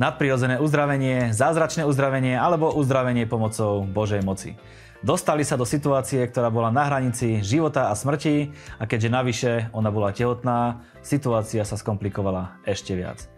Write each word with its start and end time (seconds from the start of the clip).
Nadprirodzené 0.00 0.56
uzdravenie, 0.56 1.36
zázračné 1.36 1.84
uzdravenie 1.84 2.32
alebo 2.32 2.72
uzdravenie 2.72 3.28
pomocou 3.28 3.84
Božej 3.84 4.24
moci. 4.24 4.56
Dostali 5.04 5.44
sa 5.44 5.60
do 5.60 5.68
situácie, 5.68 6.24
ktorá 6.24 6.48
bola 6.48 6.72
na 6.72 6.88
hranici 6.88 7.44
života 7.44 7.88
a 7.88 7.96
smrti 7.96 8.52
a 8.80 8.88
keďže 8.88 9.08
navyše 9.12 9.52
ona 9.76 9.92
bola 9.92 10.12
tehotná, 10.12 10.84
situácia 11.04 11.68
sa 11.68 11.76
skomplikovala 11.76 12.60
ešte 12.64 12.96
viac. 12.96 13.28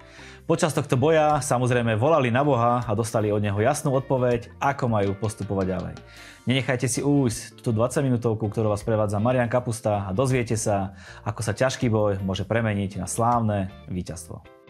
Počas 0.43 0.75
tohto 0.75 0.99
boja 0.99 1.39
samozrejme 1.39 1.95
volali 1.95 2.35
na 2.35 2.43
Boha 2.43 2.83
a 2.83 2.93
dostali 2.99 3.31
od 3.31 3.43
Neho 3.43 3.59
jasnú 3.63 3.95
odpoveď, 3.95 4.51
ako 4.59 4.91
majú 4.91 5.15
postupovať 5.19 5.67
ďalej. 5.67 5.95
Nenechajte 6.43 6.91
si 6.91 7.07
újsť 7.07 7.63
túto 7.63 7.71
20 7.71 8.03
minútovku, 8.03 8.51
ktorú 8.51 8.75
vás 8.75 8.83
prevádza 8.83 9.23
Marian 9.23 9.47
Kapusta 9.47 10.07
a 10.07 10.11
dozviete 10.11 10.59
sa, 10.59 10.91
ako 11.23 11.39
sa 11.39 11.55
ťažký 11.55 11.87
boj 11.87 12.19
môže 12.19 12.43
premeniť 12.43 12.99
na 12.99 13.07
slávne 13.07 13.71
víťazstvo. 13.87 14.62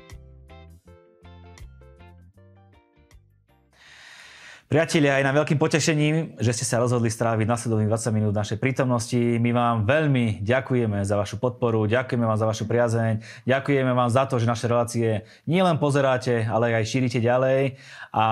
Priatelia, 4.72 5.20
aj 5.20 5.28
na 5.28 5.36
veľkým 5.36 5.60
potešením, 5.60 6.40
že 6.40 6.56
ste 6.56 6.64
sa 6.64 6.80
rozhodli 6.80 7.12
stráviť 7.12 7.44
nasledovných 7.44 7.92
20 7.92 8.16
minút 8.16 8.32
našej 8.32 8.56
prítomnosti. 8.56 9.20
My 9.36 9.52
vám 9.52 9.84
veľmi 9.84 10.40
ďakujeme 10.40 11.04
za 11.04 11.20
vašu 11.20 11.36
podporu, 11.36 11.84
ďakujeme 11.84 12.24
vám 12.24 12.40
za 12.40 12.48
vašu 12.48 12.64
priazeň, 12.64 13.20
ďakujeme 13.44 13.92
vám 13.92 14.08
za 14.08 14.24
to, 14.24 14.40
že 14.40 14.48
naše 14.48 14.72
relácie 14.72 15.28
nielen 15.44 15.76
pozeráte, 15.76 16.48
ale 16.48 16.72
aj 16.72 16.88
šírite 16.88 17.20
ďalej 17.20 17.76
a, 18.16 18.26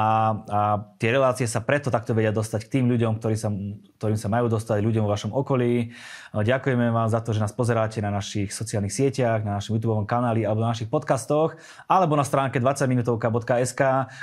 a 0.48 0.60
tie 0.96 1.12
relácie 1.12 1.44
sa 1.44 1.60
preto 1.60 1.92
takto 1.92 2.16
vedia 2.16 2.32
dostať 2.32 2.64
k 2.64 2.72
tým 2.80 2.88
ľuďom, 2.88 3.20
ktorí 3.20 3.36
sa, 3.36 3.52
ktorým 4.00 4.16
sa 4.16 4.32
majú 4.32 4.48
dostať, 4.48 4.80
ľuďom 4.80 5.04
vo 5.04 5.12
vašom 5.12 5.36
okolí. 5.36 5.92
Ďakujeme 6.32 6.88
vám 6.88 7.12
za 7.12 7.20
to, 7.20 7.36
že 7.36 7.44
nás 7.44 7.52
pozeráte 7.52 8.00
na 8.00 8.08
našich 8.08 8.48
sociálnych 8.48 8.96
sieťach, 8.96 9.44
na 9.44 9.60
našom 9.60 9.76
YouTube 9.76 10.08
kanáli 10.08 10.48
alebo 10.48 10.64
na 10.64 10.72
našich 10.72 10.88
podcastoch, 10.88 11.60
alebo 11.84 12.16
na 12.16 12.24
stránke 12.24 12.64
20minutovka.sk, 12.64 13.82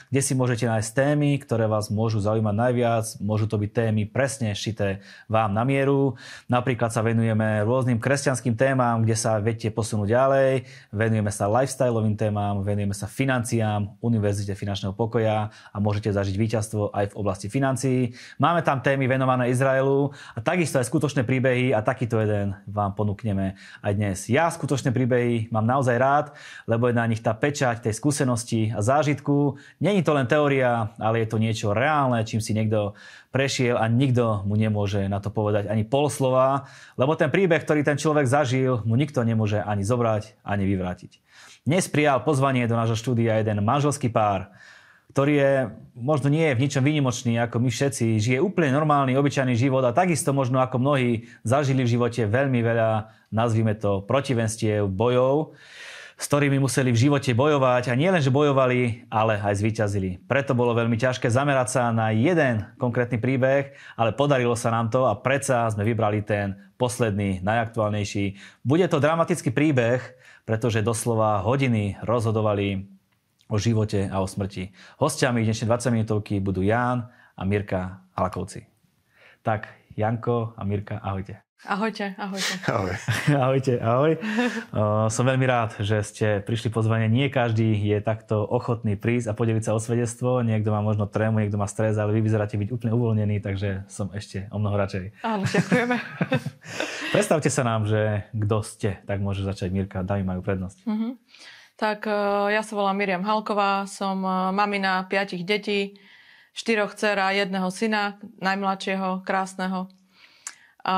kde 0.09 0.21
si 0.25 0.33
môžete 0.33 0.65
nájsť 0.65 0.89
témy, 0.97 1.37
ktoré 1.45 1.69
vás 1.69 1.93
môžu 1.93 2.06
môžu 2.07 2.23
zaujímať 2.23 2.55
najviac, 2.55 3.05
môžu 3.19 3.51
to 3.51 3.59
byť 3.59 3.71
témy 3.75 4.07
presne 4.07 4.55
šité 4.55 5.03
vám 5.27 5.51
na 5.51 5.67
mieru. 5.67 6.15
Napríklad 6.47 6.87
sa 6.87 7.03
venujeme 7.03 7.67
rôznym 7.67 7.99
kresťanským 7.99 8.55
témam, 8.55 9.03
kde 9.03 9.19
sa 9.19 9.35
viete 9.43 9.67
posunúť 9.67 10.07
ďalej, 10.07 10.63
venujeme 10.95 11.27
sa 11.27 11.51
lifestyleovým 11.51 12.15
témam, 12.15 12.63
venujeme 12.63 12.95
sa 12.95 13.11
financiám, 13.11 13.99
univerzite 13.99 14.55
finančného 14.55 14.95
pokoja 14.95 15.51
a 15.51 15.77
môžete 15.83 16.15
zažiť 16.15 16.39
víťazstvo 16.39 16.95
aj 16.95 17.11
v 17.11 17.17
oblasti 17.19 17.51
financií. 17.51 18.15
Máme 18.39 18.63
tam 18.63 18.79
témy 18.79 19.03
venované 19.11 19.51
Izraelu 19.51 20.15
a 20.31 20.39
takisto 20.39 20.79
aj 20.79 20.87
skutočné 20.87 21.27
príbehy 21.27 21.75
a 21.75 21.83
takýto 21.83 22.23
jeden 22.23 22.55
vám 22.71 22.95
ponúkneme 22.95 23.59
aj 23.83 23.91
dnes. 23.99 24.31
Ja 24.31 24.47
skutočné 24.47 24.95
príbehy 24.95 25.51
mám 25.51 25.67
naozaj 25.67 25.99
rád, 25.99 26.25
lebo 26.71 26.87
je 26.87 26.95
na 26.95 27.03
nich 27.03 27.19
tá 27.19 27.35
pečať 27.35 27.83
tej 27.83 27.99
skúsenosti 27.99 28.71
a 28.71 28.79
zážitku. 28.79 29.59
Není 29.83 30.07
to 30.07 30.15
len 30.15 30.23
teória, 30.23 30.95
ale 30.95 31.25
je 31.25 31.27
to 31.27 31.35
niečo 31.35 31.75
reálne 31.75 31.96
reálne, 31.97 32.21
čím 32.21 32.37
si 32.37 32.53
niekto 32.53 32.93
prešiel 33.33 33.73
a 33.81 33.89
nikto 33.89 34.45
mu 34.45 34.53
nemôže 34.53 35.09
na 35.09 35.17
to 35.17 35.33
povedať 35.33 35.65
ani 35.65 35.81
pol 35.81 36.13
slova, 36.13 36.69
lebo 36.93 37.17
ten 37.17 37.33
príbeh, 37.33 37.65
ktorý 37.65 37.81
ten 37.81 37.97
človek 37.97 38.29
zažil, 38.29 38.85
mu 38.85 38.93
nikto 38.93 39.25
nemôže 39.25 39.57
ani 39.57 39.81
zobrať, 39.81 40.37
ani 40.45 40.69
vyvrátiť. 40.69 41.17
Dnes 41.65 41.89
prijal 41.89 42.21
pozvanie 42.21 42.69
do 42.69 42.77
nášho 42.77 42.93
štúdia 42.93 43.41
jeden 43.41 43.65
manželský 43.65 44.13
pár, 44.13 44.53
ktorý 45.11 45.33
je, 45.33 45.53
možno 45.97 46.29
nie 46.29 46.45
je 46.45 46.53
v 46.53 46.63
ničom 46.69 46.83
výnimočný 46.85 47.41
ako 47.41 47.57
my 47.57 47.73
všetci, 47.73 48.21
žije 48.21 48.37
úplne 48.37 48.69
normálny, 48.69 49.17
obyčajný 49.17 49.57
život 49.57 49.81
a 49.81 49.95
takisto 49.95 50.29
možno 50.29 50.61
ako 50.61 50.77
mnohí 50.77 51.25
zažili 51.41 51.81
v 51.81 51.97
živote 51.97 52.29
veľmi 52.29 52.61
veľa, 52.61 53.09
nazvime 53.33 53.73
to, 53.73 54.05
protivenstiev, 54.05 54.85
bojov 54.85 55.57
s 56.17 56.25
ktorými 56.25 56.57
museli 56.57 56.89
v 56.89 56.97
živote 57.07 57.29
bojovať 57.37 57.93
a 57.93 57.97
nie 57.97 58.09
len, 58.09 58.17
že 58.17 58.33
bojovali, 58.33 59.05
ale 59.05 59.37
aj 59.37 59.61
zvíťazili. 59.61 60.09
Preto 60.25 60.57
bolo 60.57 60.73
veľmi 60.73 60.97
ťažké 60.97 61.29
zamerať 61.29 61.67
sa 61.69 61.83
na 61.93 62.09
jeden 62.09 62.65
konkrétny 62.81 63.21
príbeh, 63.21 63.77
ale 63.93 64.17
podarilo 64.17 64.57
sa 64.57 64.73
nám 64.73 64.89
to 64.89 65.05
a 65.05 65.13
predsa 65.13 65.69
sme 65.69 65.85
vybrali 65.85 66.25
ten 66.25 66.57
posledný, 66.81 67.45
najaktuálnejší. 67.45 68.33
Bude 68.65 68.89
to 68.89 68.97
dramatický 68.97 69.53
príbeh, 69.53 70.01
pretože 70.49 70.81
doslova 70.81 71.45
hodiny 71.45 72.01
rozhodovali 72.01 72.89
o 73.47 73.61
živote 73.61 74.09
a 74.09 74.17
o 74.17 74.25
smrti. 74.25 74.73
Hostiami 74.97 75.45
dnešnej 75.45 75.69
20 75.69 75.93
minútovky 75.93 76.41
budú 76.41 76.65
Ján 76.65 77.13
a 77.37 77.41
Mirka 77.45 78.01
Halakovci. 78.17 78.65
Tak, 79.45 79.69
Janko 79.93 80.57
a 80.57 80.65
Mirka, 80.65 80.97
ahojte. 80.97 81.46
Ahojte, 81.65 82.13
ahojte. 82.21 82.53
Ahoj. 82.69 82.93
ahojte, 83.49 83.73
ahoj. 83.81 84.13
Uh, 84.69 85.09
som 85.09 85.25
veľmi 85.25 85.41
rád, 85.49 85.73
že 85.81 86.05
ste 86.05 86.27
prišli 86.45 86.69
pozvanie. 86.69 87.09
Nie 87.09 87.33
každý 87.33 87.73
je 87.73 87.97
takto 87.97 88.45
ochotný 88.45 88.93
prísť 88.93 89.33
a 89.33 89.37
podeliť 89.37 89.65
sa 89.65 89.73
o 89.73 89.81
svedectvo. 89.81 90.45
Niekto 90.45 90.69
má 90.69 90.85
možno 90.85 91.09
trému, 91.09 91.41
niekto 91.41 91.57
má 91.57 91.65
stres, 91.65 91.97
ale 91.97 92.13
vy 92.13 92.21
vyzeráte 92.21 92.61
byť 92.61 92.69
úplne 92.69 92.93
uvoľnený, 92.93 93.41
takže 93.41 93.89
som 93.89 94.13
ešte 94.13 94.45
o 94.53 94.61
mnoho 94.61 94.77
radšej. 94.77 95.25
Áno, 95.25 95.49
ďakujeme. 95.49 95.97
Predstavte 97.17 97.49
sa 97.49 97.65
nám, 97.65 97.89
že 97.89 98.29
kto 98.37 98.57
ste, 98.61 99.01
tak 99.09 99.17
môže 99.25 99.41
začať 99.41 99.73
Mirka, 99.73 100.05
dámy 100.05 100.29
majú 100.29 100.45
prednosť. 100.45 100.85
Uh-huh. 100.85 101.17
Tak 101.73 102.05
uh, 102.05 102.53
ja 102.53 102.61
sa 102.61 102.77
volám 102.77 103.01
Miriam 103.01 103.25
Halková, 103.25 103.89
som 103.89 104.21
uh, 104.21 104.53
mamina 104.53 105.09
piatich 105.09 105.41
detí, 105.41 105.97
štyroch 106.53 106.93
dcer 106.93 107.17
a 107.17 107.33
jedného 107.33 107.73
syna, 107.73 108.21
najmladšieho, 108.45 109.25
krásneho 109.25 109.96
a 110.87 110.97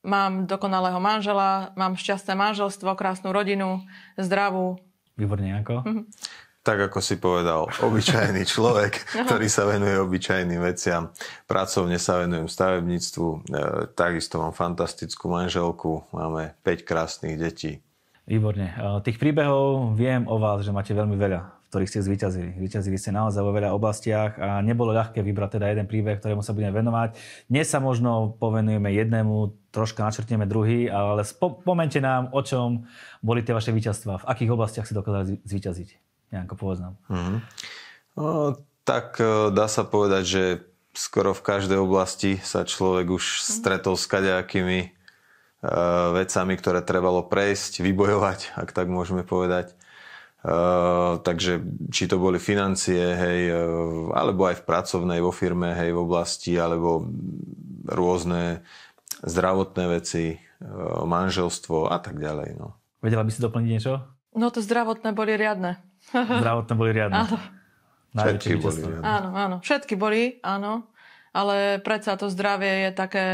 mám 0.00 0.48
dokonalého 0.48 0.96
manžela, 0.96 1.76
mám 1.76 2.00
šťastné 2.00 2.32
manželstvo, 2.32 2.96
krásnu 2.96 3.28
rodinu, 3.36 3.84
zdravú. 4.16 4.80
Výborne, 5.20 5.60
ako? 5.60 5.84
Mm-hmm. 5.84 6.04
Tak 6.64 6.92
ako 6.92 6.98
si 7.00 7.16
povedal, 7.16 7.68
obyčajný 7.68 8.44
človek, 8.44 8.92
ktorý 9.28 9.46
sa 9.48 9.68
venuje 9.68 9.96
obyčajným 10.00 10.60
veciam. 10.64 11.12
Pracovne 11.44 12.00
sa 12.00 12.24
venujem 12.24 12.48
stavebníctvu, 12.48 13.26
e, 13.28 13.38
takisto 13.92 14.40
mám 14.40 14.56
fantastickú 14.56 15.28
manželku, 15.28 16.08
máme 16.12 16.56
5 16.64 16.88
krásnych 16.88 17.36
detí. 17.36 17.80
Výborne. 18.28 18.72
E, 18.72 19.00
tých 19.04 19.20
príbehov 19.20 19.96
viem 19.96 20.28
o 20.28 20.40
vás, 20.40 20.64
že 20.64 20.72
máte 20.72 20.92
veľmi 20.92 21.16
veľa 21.16 21.57
ktorých 21.68 21.90
ste 21.92 22.00
zvíťazili. 22.00 22.50
Vyťazili 22.56 22.96
ste 22.96 23.12
naozaj 23.12 23.44
vo 23.44 23.52
veľa 23.52 23.76
oblastiach 23.76 24.40
a 24.40 24.64
nebolo 24.64 24.96
ľahké 24.96 25.20
vybrať 25.20 25.60
teda 25.60 25.66
jeden 25.68 25.84
príbeh, 25.84 26.16
ktorému 26.16 26.40
sa 26.40 26.56
budeme 26.56 26.72
venovať. 26.72 27.16
Dnes 27.52 27.68
sa 27.68 27.76
možno 27.78 28.36
povenujeme 28.40 28.88
jednému, 28.88 29.68
troška 29.68 30.00
načrtneme 30.00 30.48
druhý, 30.48 30.88
ale 30.88 31.28
spomente 31.28 32.00
nám, 32.00 32.32
o 32.32 32.40
čom 32.40 32.88
boli 33.20 33.44
tie 33.44 33.52
vaše 33.52 33.70
víťazstva, 33.76 34.24
v 34.24 34.28
akých 34.32 34.52
oblastiach 34.56 34.88
si 34.88 34.96
dokázali 34.96 35.44
zvíťaziť. 35.44 35.88
Nejako 36.32 36.54
povedz 36.56 36.80
nám. 36.80 36.94
Mm-hmm. 37.12 37.38
No, 38.16 38.56
tak 38.88 39.20
e, 39.20 39.52
dá 39.52 39.68
sa 39.68 39.84
povedať, 39.84 40.24
že 40.24 40.42
skoro 40.96 41.36
v 41.36 41.44
každej 41.44 41.78
oblasti 41.78 42.40
sa 42.42 42.66
človek 42.66 43.12
už 43.12 43.22
mhm. 43.22 43.44
stretol 43.44 43.94
s 43.94 44.10
kadejakými 44.10 44.90
uh, 45.62 46.10
vecami, 46.10 46.58
ktoré 46.58 46.82
trebalo 46.82 47.22
prejsť, 47.22 47.86
vybojovať, 47.86 48.58
ak 48.58 48.74
tak 48.74 48.90
môžeme 48.90 49.22
povedať. 49.22 49.78
Uh, 50.38 51.18
takže 51.26 51.58
či 51.90 52.06
to 52.06 52.14
boli 52.14 52.38
financie, 52.38 52.94
hej, 52.94 53.40
uh, 53.50 54.14
alebo 54.14 54.46
aj 54.46 54.62
v 54.62 54.66
pracovnej, 54.70 55.18
vo 55.18 55.34
firme, 55.34 55.74
hej, 55.74 55.90
v 55.90 55.98
oblasti, 55.98 56.54
alebo 56.54 57.10
rôzne 57.90 58.62
zdravotné 59.26 59.84
veci, 59.90 60.38
uh, 60.38 61.02
manželstvo 61.02 61.90
a 61.90 61.98
tak 61.98 62.22
ďalej. 62.22 62.54
No. 62.54 62.78
Vedela 63.02 63.26
by 63.26 63.34
si 63.34 63.42
doplniť 63.42 63.70
niečo? 63.70 63.98
No 64.38 64.54
to 64.54 64.62
zdravotné 64.62 65.10
boli 65.10 65.34
riadne. 65.34 65.82
Zdravotné 66.14 66.74
boli 66.78 66.90
riadne. 66.94 67.26
Áno. 67.26 67.36
Všetky 68.14 68.62
boli 68.62 68.78
riadne. 68.78 69.02
Áno, 69.02 69.28
áno. 69.34 69.56
Všetky 69.58 69.94
boli, 69.98 70.38
áno. 70.46 70.86
Ale 71.34 71.82
predsa 71.82 72.14
to 72.14 72.30
zdravie 72.30 72.88
je 72.88 72.90
také 72.94 73.26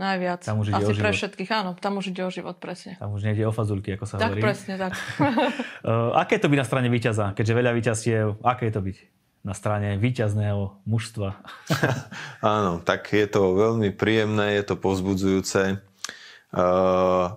Najviac. 0.00 0.40
Tam 0.40 0.56
už 0.56 0.72
ide 0.72 0.80
Asi 0.80 0.88
o 0.88 0.94
život. 0.96 1.04
pre 1.04 1.10
všetkých, 1.12 1.50
áno. 1.52 1.70
Tam 1.76 2.00
už 2.00 2.16
ide 2.16 2.22
o 2.24 2.30
život, 2.32 2.56
presne. 2.56 2.96
Tam 2.96 3.12
už 3.12 3.28
nejde 3.28 3.44
o 3.44 3.52
fazulky, 3.52 3.92
ako 3.92 4.04
sa 4.08 4.16
tak, 4.16 4.32
hovorí. 4.32 4.40
Tak, 4.40 4.46
presne, 4.48 4.74
tak. 4.80 4.92
uh, 5.84 6.16
aké 6.22 6.40
to 6.40 6.48
byť 6.48 6.58
na 6.58 6.66
strane 6.66 6.88
víťaza? 6.88 7.36
Keďže 7.36 7.52
veľa 7.52 7.72
víťazstiev, 7.76 8.24
aké 8.40 8.72
je 8.72 8.74
to 8.74 8.82
byť 8.82 8.96
na 9.44 9.52
strane 9.52 9.88
víťazného 10.00 10.80
mužstva? 10.88 11.28
áno, 12.56 12.80
tak 12.80 13.12
je 13.12 13.28
to 13.28 13.52
veľmi 13.52 13.92
príjemné, 13.92 14.56
je 14.56 14.64
to 14.72 14.74
povzbudzujúce. 14.80 15.84
Uh, 16.52 17.36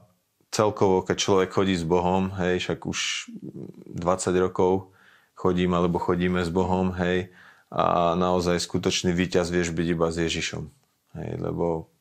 celkovo, 0.56 1.04
keď 1.04 1.18
človek 1.19 1.50
chodí 1.52 1.75
s 1.75 1.84
Bohom, 1.84 2.31
hej, 2.40 2.63
však 2.63 2.88
už 2.88 3.30
20 4.00 4.31
rokov 4.40 4.96
chodím 5.36 5.75
alebo 5.75 6.00
chodíme 6.00 6.40
s 6.40 6.48
Bohom, 6.48 6.96
hej, 6.96 7.36
a 7.68 8.16
naozaj 8.16 8.63
skutočný 8.63 9.12
víťaz 9.12 9.52
vieš 9.52 9.75
byť 9.75 9.88
iba 9.92 10.07
s 10.07 10.24
Ježišom. 10.24 10.63
Hej, 11.19 11.31
lebo 11.44 11.92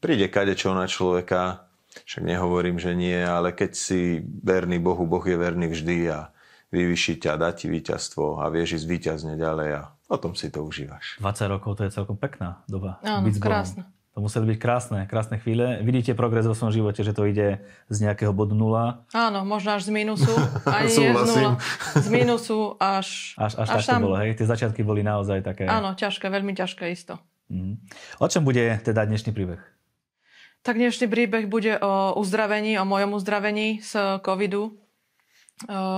príde 0.00 0.26
kadečo 0.32 0.72
na 0.72 0.88
človeka, 0.88 1.68
však 2.08 2.24
nehovorím, 2.24 2.80
že 2.80 2.96
nie, 2.96 3.20
ale 3.20 3.52
keď 3.52 3.76
si 3.76 4.24
verný 4.24 4.80
Bohu, 4.80 5.04
Boh 5.04 5.22
je 5.22 5.36
verný 5.36 5.68
vždy 5.68 5.98
a 6.10 6.32
vyvyší 6.72 7.20
ťa, 7.20 7.36
dá 7.36 7.50
ti 7.52 7.66
víťazstvo 7.68 8.40
a 8.40 8.48
vieš 8.48 8.82
ísť 8.82 8.86
víťazne 8.86 9.34
ďalej 9.36 9.68
a 9.76 9.82
potom 10.06 10.34
si 10.34 10.48
to 10.50 10.64
užívaš. 10.64 11.18
20 11.22 11.52
rokov 11.52 11.78
to 11.78 11.82
je 11.86 11.90
celkom 11.94 12.16
pekná 12.18 12.62
doba. 12.66 12.98
Áno, 13.04 13.26
krásne. 13.38 13.86
To 14.10 14.26
museli 14.26 14.50
byť 14.54 14.58
krásne, 14.58 14.98
krásne 15.06 15.38
chvíle. 15.38 15.86
Vidíte 15.86 16.18
progres 16.18 16.42
vo 16.42 16.50
svojom 16.50 16.74
živote, 16.74 17.06
že 17.06 17.14
to 17.14 17.30
ide 17.30 17.62
z 17.86 17.96
nejakého 18.02 18.34
bodu 18.34 18.58
nula? 18.58 19.06
Áno, 19.14 19.46
možno 19.46 19.78
až 19.78 19.86
z 19.86 19.94
mínusu. 19.94 20.34
Ani 20.66 20.90
nie 20.98 21.14
z 21.14 21.30
nula. 21.30 21.50
Z 21.94 22.08
mínusu 22.10 22.74
až... 22.82 23.38
Až, 23.38 23.54
až, 23.62 23.68
až 23.70 23.86
tak 23.86 23.86
tam... 23.86 24.00
to 24.02 24.06
bolo, 24.10 24.16
hej? 24.18 24.34
Tie 24.34 24.50
začiatky 24.50 24.82
boli 24.82 25.06
naozaj 25.06 25.46
také... 25.46 25.70
Áno, 25.70 25.94
ťažké, 25.94 26.26
veľmi 26.26 26.58
ťažké 26.58 26.90
isto. 26.90 27.22
Mm. 27.54 27.78
O 28.18 28.26
čom 28.26 28.42
bude 28.42 28.82
teda 28.82 29.06
dnešný 29.06 29.30
príbeh? 29.30 29.62
Tak 30.60 30.76
dnešný 30.76 31.08
príbeh 31.08 31.48
bude 31.48 31.80
o 31.80 32.12
uzdravení, 32.20 32.76
o 32.76 32.84
mojom 32.84 33.16
uzdravení 33.16 33.80
z 33.80 34.20
covidu. 34.20 34.68
E, 34.68 34.72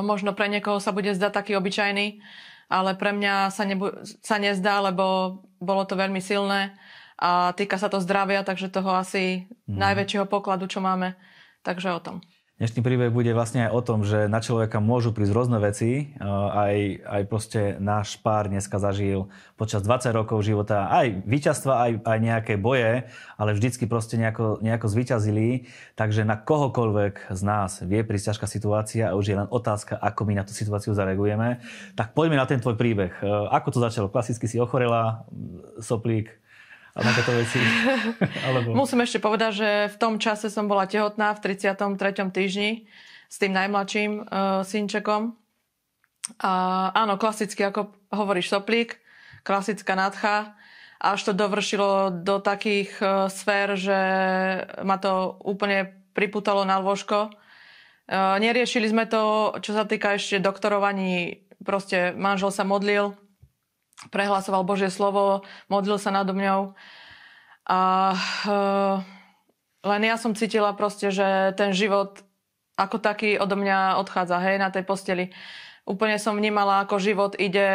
možno 0.06 0.38
pre 0.38 0.46
niekoho 0.46 0.78
sa 0.78 0.94
bude 0.94 1.10
zdať 1.10 1.32
taký 1.34 1.52
obyčajný, 1.58 2.22
ale 2.70 2.94
pre 2.94 3.10
mňa 3.10 3.50
sa, 3.50 3.66
nebu- 3.66 4.06
sa 4.22 4.38
nezdá, 4.38 4.78
lebo 4.78 5.38
bolo 5.58 5.82
to 5.82 5.98
veľmi 5.98 6.22
silné 6.22 6.78
a 7.18 7.50
týka 7.58 7.74
sa 7.74 7.90
to 7.90 7.98
zdravia, 7.98 8.46
takže 8.46 8.70
toho 8.70 8.94
asi 8.94 9.50
mm. 9.66 9.78
najväčšieho 9.82 10.30
pokladu, 10.30 10.70
čo 10.70 10.78
máme. 10.78 11.18
Takže 11.66 11.90
o 11.94 12.00
tom. 12.02 12.16
Dnešný 12.62 12.78
príbeh 12.78 13.10
bude 13.10 13.34
vlastne 13.34 13.66
aj 13.66 13.74
o 13.74 13.82
tom, 13.82 14.06
že 14.06 14.30
na 14.30 14.38
človeka 14.38 14.78
môžu 14.78 15.10
prísť 15.10 15.34
rôzne 15.34 15.58
veci. 15.58 16.14
Aj, 16.22 16.70
aj 17.02 17.22
proste 17.26 17.74
náš 17.82 18.22
pár 18.22 18.46
dneska 18.46 18.78
zažil 18.78 19.26
počas 19.58 19.82
20 19.82 20.14
rokov 20.14 20.46
života 20.46 20.86
aj 20.86 21.26
víťazstva, 21.26 21.72
aj, 21.82 21.90
aj 22.06 22.18
nejaké 22.22 22.54
boje, 22.54 23.10
ale 23.34 23.58
vždycky 23.58 23.90
proste 23.90 24.14
nejako, 24.14 24.62
nejako 24.62 24.86
zvíťazili. 24.94 25.48
Takže 25.98 26.22
na 26.22 26.38
kohokoľvek 26.38 27.34
z 27.34 27.42
nás 27.42 27.82
vie 27.82 28.06
prísť 28.06 28.30
ťažká 28.30 28.46
situácia 28.46 29.10
a 29.10 29.18
už 29.18 29.26
je 29.26 29.36
len 29.42 29.50
otázka, 29.50 29.98
ako 29.98 30.22
my 30.22 30.38
na 30.38 30.46
tú 30.46 30.54
situáciu 30.54 30.94
zareagujeme. 30.94 31.58
Tak 31.98 32.14
poďme 32.14 32.38
na 32.38 32.46
ten 32.46 32.62
tvoj 32.62 32.78
príbeh. 32.78 33.10
Ako 33.50 33.74
to 33.74 33.82
začalo? 33.82 34.06
Klasicky 34.06 34.46
si 34.46 34.62
ochorela, 34.62 35.26
soplík, 35.82 36.30
a 36.92 37.00
takéto 37.00 37.32
veci? 37.32 37.56
Alebo... 38.46 38.76
Musím 38.76 39.00
ešte 39.00 39.16
povedať, 39.16 39.52
že 39.64 39.70
v 39.88 39.96
tom 39.96 40.20
čase 40.20 40.52
som 40.52 40.68
bola 40.68 40.84
tehotná 40.84 41.32
v 41.32 41.56
33. 41.56 41.96
týždni 42.28 42.84
s 43.32 43.36
tým 43.40 43.56
najmladším 43.56 44.10
uh, 44.20 44.60
synčekom. 44.60 45.32
A 46.44 46.52
áno, 46.92 47.16
klasicky, 47.16 47.64
ako 47.64 47.96
hovoríš, 48.12 48.52
soplík, 48.52 49.00
klasická 49.40 49.96
nadcha. 49.96 50.52
Až 51.02 51.26
to 51.26 51.32
dovršilo 51.32 52.12
do 52.12 52.44
takých 52.44 52.92
uh, 53.00 53.32
sfér, 53.32 53.72
že 53.80 53.98
ma 54.84 55.00
to 55.00 55.40
úplne 55.48 55.96
priputalo 56.12 56.68
na 56.68 56.76
lôžko. 56.76 57.32
Uh, 58.04 58.36
neriešili 58.36 58.92
sme 58.92 59.08
to, 59.08 59.56
čo 59.64 59.72
sa 59.72 59.88
týka 59.88 60.20
ešte 60.20 60.44
doktorovaní. 60.44 61.40
Proste 61.64 62.12
manžel 62.12 62.52
sa 62.52 62.68
modlil, 62.68 63.16
prehlasoval 64.10 64.66
Božie 64.66 64.90
slovo, 64.90 65.46
modlil 65.70 66.00
sa 66.00 66.10
nado 66.10 66.34
mňou. 66.34 66.74
A 67.68 67.80
uh, 68.48 68.96
len 69.86 70.02
ja 70.02 70.18
som 70.18 70.34
cítila 70.34 70.74
proste, 70.74 71.14
že 71.14 71.54
ten 71.54 71.70
život 71.70 72.22
ako 72.74 72.98
taký 72.98 73.36
odo 73.36 73.54
mňa 73.54 74.00
odchádza, 74.00 74.40
hej, 74.42 74.56
na 74.58 74.72
tej 74.72 74.82
posteli. 74.82 75.30
Úplne 75.82 76.16
som 76.16 76.38
vnímala, 76.38 76.86
ako 76.86 77.02
život 77.02 77.32
ide 77.36 77.66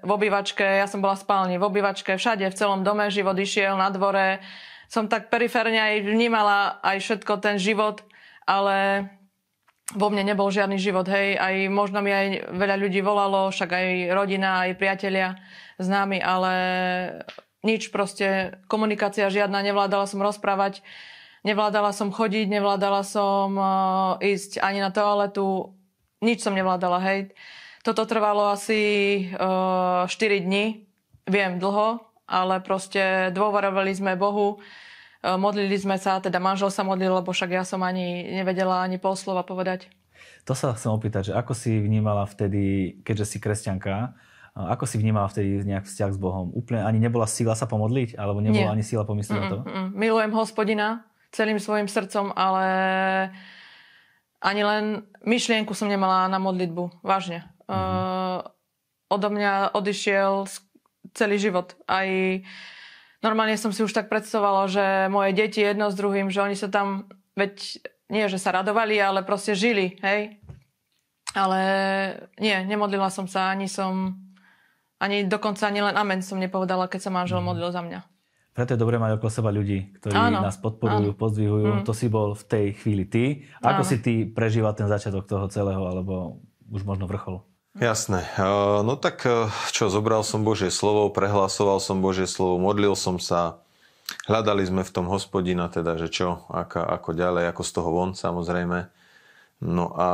v 0.00 0.10
obývačke, 0.10 0.64
ja 0.64 0.88
som 0.88 1.04
bola 1.04 1.14
v 1.16 1.24
spálni, 1.24 1.54
v 1.60 1.68
obývačke, 1.68 2.16
všade, 2.16 2.48
v 2.48 2.58
celom 2.58 2.80
dome 2.80 3.12
život 3.12 3.36
išiel, 3.36 3.76
na 3.76 3.92
dvore. 3.92 4.40
Som 4.88 5.06
tak 5.06 5.28
periférne 5.28 5.78
aj 5.78 5.94
vnímala 6.02 6.80
aj 6.82 6.98
všetko 6.98 7.32
ten 7.38 7.60
život, 7.60 8.02
ale 8.48 9.06
vo 9.92 10.08
mne 10.08 10.34
nebol 10.34 10.48
žiadny 10.50 10.80
život, 10.80 11.06
hej. 11.12 11.36
Aj 11.36 11.54
možno 11.68 12.00
mi 12.00 12.10
aj 12.10 12.56
veľa 12.56 12.76
ľudí 12.80 13.04
volalo, 13.04 13.52
však 13.52 13.70
aj 13.70 13.86
rodina, 14.16 14.66
aj 14.66 14.80
priatelia 14.80 15.36
známi, 15.80 16.20
ale 16.20 16.52
nič 17.64 17.92
proste, 17.92 18.60
komunikácia 18.68 19.28
žiadna, 19.32 19.64
nevládala 19.64 20.08
som 20.08 20.20
rozprávať, 20.20 20.80
nevládala 21.44 21.92
som 21.92 22.12
chodiť, 22.12 22.48
nevládala 22.48 23.02
som 23.04 23.48
uh, 23.56 23.68
ísť 24.20 24.60
ani 24.60 24.80
na 24.80 24.92
toaletu, 24.92 25.76
nič 26.20 26.44
som 26.44 26.56
nevládala, 26.56 27.00
hej. 27.04 27.32
Toto 27.80 28.04
trvalo 28.04 28.52
asi 28.52 28.80
uh, 29.36 30.04
4 30.04 30.44
dní, 30.44 30.84
viem 31.28 31.56
dlho, 31.56 32.04
ale 32.28 32.60
proste 32.60 33.32
dôverovali 33.32 33.92
sme 33.92 34.20
Bohu, 34.20 34.60
uh, 34.60 35.36
modlili 35.36 35.76
sme 35.76 35.96
sa, 36.00 36.20
teda 36.20 36.40
manžel 36.40 36.72
sa 36.72 36.84
modlil, 36.84 37.12
lebo 37.12 37.32
však 37.32 37.50
ja 37.56 37.64
som 37.64 37.80
ani 37.84 38.36
nevedela 38.40 38.84
ani 38.84 38.96
pol 38.96 39.16
slova 39.16 39.44
povedať. 39.44 39.88
To 40.48 40.56
sa 40.56 40.72
chcem 40.72 40.92
opýtať, 40.92 41.32
že 41.32 41.36
ako 41.36 41.52
si 41.52 41.76
vnímala 41.76 42.24
vtedy, 42.24 42.96
keďže 43.04 43.36
si 43.36 43.38
kresťanka, 43.40 44.16
ako 44.54 44.84
si 44.86 44.98
vnímala 44.98 45.30
vtedy 45.30 45.62
nejak 45.62 45.86
vzťah 45.86 46.10
s 46.10 46.18
Bohom? 46.18 46.50
Úplne 46.52 46.82
ani 46.82 46.98
nebola 46.98 47.24
sila 47.30 47.54
sa 47.54 47.70
pomodliť? 47.70 48.18
Alebo 48.18 48.42
nebola 48.42 48.70
Nie. 48.70 48.74
ani 48.74 48.84
sila 48.84 49.06
pomyslieť 49.06 49.38
na 49.38 49.46
to? 49.46 49.58
Mm, 49.62 49.88
Milujem 49.94 50.32
hospodina 50.34 51.06
celým 51.30 51.62
svojim 51.62 51.86
srdcom, 51.86 52.34
ale 52.34 52.66
ani 54.42 54.62
len 54.66 54.84
myšlienku 55.22 55.70
som 55.76 55.86
nemala 55.86 56.26
na 56.26 56.42
modlitbu. 56.42 57.06
Vážne. 57.06 57.46
Mm-hmm. 57.70 57.70
Uh, 57.70 58.38
odo 59.06 59.28
mňa 59.30 59.74
odišiel 59.78 60.50
celý 61.14 61.36
život. 61.38 61.78
Aj 61.86 62.08
normálne 63.22 63.54
som 63.54 63.70
si 63.70 63.86
už 63.86 63.94
tak 63.94 64.10
predstavovala, 64.10 64.66
že 64.66 64.84
moje 65.12 65.30
deti 65.36 65.62
jedno 65.62 65.90
s 65.90 65.98
druhým, 65.98 66.30
že 66.32 66.42
oni 66.42 66.56
sa 66.58 66.66
tam, 66.66 67.06
veď 67.38 67.82
nie, 68.10 68.26
že 68.26 68.42
sa 68.42 68.50
radovali, 68.50 68.98
ale 68.98 69.22
proste 69.22 69.54
žili, 69.54 69.94
hej. 70.02 70.42
Ale 71.30 71.60
nie, 72.42 72.58
nemodlila 72.66 73.06
som 73.06 73.30
sa, 73.30 73.54
ani 73.54 73.70
som 73.70 74.18
ani 75.00 75.24
dokonca 75.24 75.66
ani 75.66 75.80
len 75.80 75.96
amen 75.96 76.20
som 76.20 76.36
nepovedala, 76.36 76.86
keď 76.86 77.08
sa 77.08 77.10
manžel 77.10 77.40
mm. 77.40 77.46
modlil 77.48 77.72
za 77.72 77.80
mňa. 77.80 78.00
Preto 78.52 78.74
je 78.76 78.82
dobré 78.82 79.00
mať 79.00 79.16
okolo 79.16 79.30
seba 79.32 79.50
ľudí, 79.54 79.94
ktorí 79.96 80.12
áno, 80.12 80.44
nás 80.44 80.58
podporujú, 80.60 81.14
áno. 81.14 81.18
pozdvihujú. 81.18 81.80
Mm. 81.80 81.84
To 81.88 81.92
si 81.96 82.06
bol 82.12 82.36
v 82.36 82.44
tej 82.44 82.66
chvíli 82.76 83.08
ty. 83.08 83.24
Ako 83.64 83.82
áno. 83.82 83.88
si 83.88 83.96
ty 84.02 84.28
prežíval 84.28 84.76
ten 84.76 84.90
začiatok 84.90 85.24
toho 85.24 85.48
celého, 85.48 85.80
alebo 85.80 86.42
už 86.68 86.84
možno 86.84 87.08
vrchol? 87.08 87.40
Jasné. 87.78 88.26
No 88.82 88.98
tak 88.98 89.22
čo, 89.70 89.86
zobral 89.86 90.26
som 90.26 90.42
Božie 90.42 90.74
slovo, 90.74 91.06
prehlasoval 91.14 91.78
som 91.78 92.02
Božie 92.02 92.26
slovo, 92.26 92.58
modlil 92.58 92.98
som 92.98 93.22
sa, 93.22 93.62
hľadali 94.26 94.66
sme 94.66 94.82
v 94.82 94.90
tom 94.90 95.06
hospodina, 95.06 95.70
teda, 95.70 95.94
že 95.94 96.10
čo, 96.10 96.42
ako, 96.50 96.82
ako 96.82 97.10
ďalej, 97.14 97.54
ako 97.54 97.62
z 97.62 97.70
toho 97.70 97.90
von 97.94 98.10
samozrejme. 98.18 98.90
No 99.62 99.94
a 99.94 100.08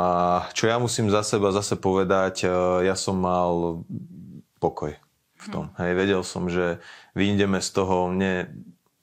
čo 0.53 0.69
ja 0.69 0.77
musím 0.77 1.09
za 1.09 1.25
seba 1.25 1.49
zase 1.49 1.81
povedať, 1.81 2.45
ja 2.85 2.93
som 2.93 3.17
mal 3.17 3.81
pokoj 4.59 4.97
v 5.37 5.47
tom. 5.53 5.69
Hej, 5.77 5.93
vedel 5.95 6.23
som, 6.25 6.49
že 6.49 6.81
vyjdeme 7.13 7.61
z 7.61 7.69
toho, 7.77 8.09
mne 8.09 8.49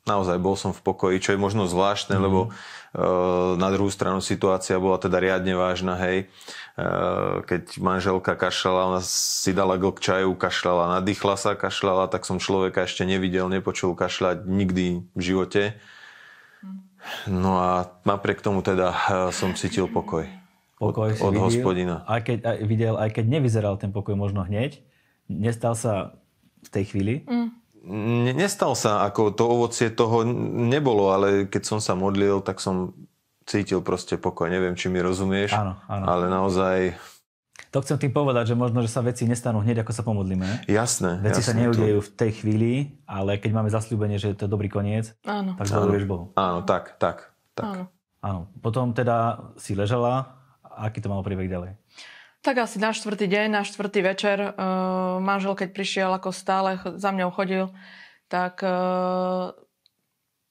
naozaj 0.04 0.36
bol 0.36 0.60
som 0.60 0.76
v 0.76 0.84
pokoji, 0.84 1.24
čo 1.24 1.32
je 1.32 1.40
možno 1.40 1.64
zvláštne, 1.64 2.20
mm. 2.20 2.24
lebo 2.24 2.52
uh, 2.52 3.56
na 3.56 3.72
druhú 3.72 3.88
stranu 3.88 4.20
situácia 4.20 4.76
bola 4.76 5.00
teda 5.00 5.16
riadne 5.20 5.56
vážna, 5.56 5.96
hej. 5.96 6.28
Uh, 6.76 7.46
keď 7.48 7.80
manželka 7.80 8.36
kašľala, 8.36 8.98
ona 8.98 9.02
si 9.06 9.56
dala 9.56 9.80
glk 9.80 10.04
čaju, 10.04 10.36
kašľala, 10.36 11.00
nadýchla 11.00 11.36
sa, 11.40 11.56
kašľala, 11.56 12.12
tak 12.12 12.28
som 12.28 12.42
človeka 12.42 12.84
ešte 12.84 13.08
nevidel, 13.08 13.48
nepočul 13.48 13.96
kašľať 13.96 14.44
nikdy 14.44 15.08
v 15.16 15.22
živote. 15.22 15.80
No 17.28 17.60
a 17.60 17.94
napriek 18.04 18.44
tomu 18.44 18.60
teda 18.60 18.92
uh, 18.92 18.98
som 19.32 19.56
cítil 19.56 19.88
pokoj. 19.88 20.28
Pokoj 20.82 21.16
od, 21.16 21.32
od 21.32 21.32
videl, 21.32 21.46
hospodina. 21.48 21.96
Aj 22.10 22.20
keď 22.20 22.44
aj 22.44 22.58
videl, 22.68 22.96
aj 23.00 23.10
keď 23.16 23.26
nevyzeral 23.40 23.80
ten 23.80 23.96
pokoj 23.96 24.20
možno 24.20 24.44
hneď, 24.44 24.84
Nestal 25.32 25.74
sa 25.78 26.18
v 26.64 26.70
tej 26.70 26.84
chvíli? 26.94 27.24
Mm. 27.28 27.64
Nestal 28.40 28.80
sa, 28.80 29.04
ako 29.04 29.36
to 29.36 29.44
ovocie 29.44 29.92
toho 29.92 30.24
nebolo, 30.72 31.12
ale 31.12 31.52
keď 31.52 31.64
som 31.68 31.80
sa 31.84 32.00
modlil, 32.00 32.40
tak 32.40 32.64
som 32.64 32.96
cítil 33.44 33.84
proste 33.84 34.16
pokoj. 34.16 34.48
Neviem, 34.48 34.80
či 34.80 34.88
mi 34.88 35.04
rozumieš, 35.04 35.52
áno, 35.52 35.76
áno. 35.92 36.06
ale 36.08 36.32
naozaj... 36.32 36.96
To 37.76 37.82
chcem 37.82 37.98
tým 38.00 38.14
povedať, 38.14 38.54
že 38.54 38.56
možno, 38.56 38.86
že 38.86 38.94
sa 38.94 39.02
veci 39.02 39.26
nestanú 39.26 39.60
hneď, 39.60 39.82
ako 39.84 39.92
sa 39.92 40.06
pomodlíme. 40.06 40.70
Jasné. 40.70 41.20
Veci 41.26 41.42
jasné, 41.42 41.50
sa 41.52 41.60
neudejú 41.60 42.00
to... 42.00 42.06
v 42.06 42.10
tej 42.16 42.32
chvíli, 42.40 42.74
ale 43.04 43.42
keď 43.42 43.52
máme 43.52 43.70
zasľúbenie, 43.74 44.22
že 44.22 44.38
to 44.38 44.46
je 44.46 44.52
dobrý 44.52 44.70
koniec, 44.72 45.12
áno. 45.26 45.58
tak 45.60 45.68
dôveruješ 45.68 46.06
Bohu. 46.08 46.32
Áno, 46.40 46.64
tak, 46.64 46.96
tak, 47.02 47.34
tak. 47.58 47.66
Áno. 47.66 47.84
áno. 48.24 48.40
Potom 48.62 48.96
teda 48.96 49.52
si 49.60 49.76
ležala, 49.76 50.40
aký 50.64 51.02
to 51.02 51.12
malo 51.12 51.26
príbeh 51.26 51.50
ďalej? 51.50 51.76
Tak 52.44 52.60
asi 52.60 52.76
na 52.76 52.92
štvrtý 52.92 53.32
deň, 53.32 53.56
na 53.56 53.64
štvrtý 53.64 54.04
večer, 54.04 54.36
uh, 54.36 55.16
manžel 55.24 55.56
keď 55.56 55.72
prišiel, 55.72 56.12
ako 56.12 56.36
stále 56.36 56.76
za 57.00 57.16
mňou 57.16 57.32
chodil, 57.32 57.72
tak 58.28 58.60
uh, 58.60 59.56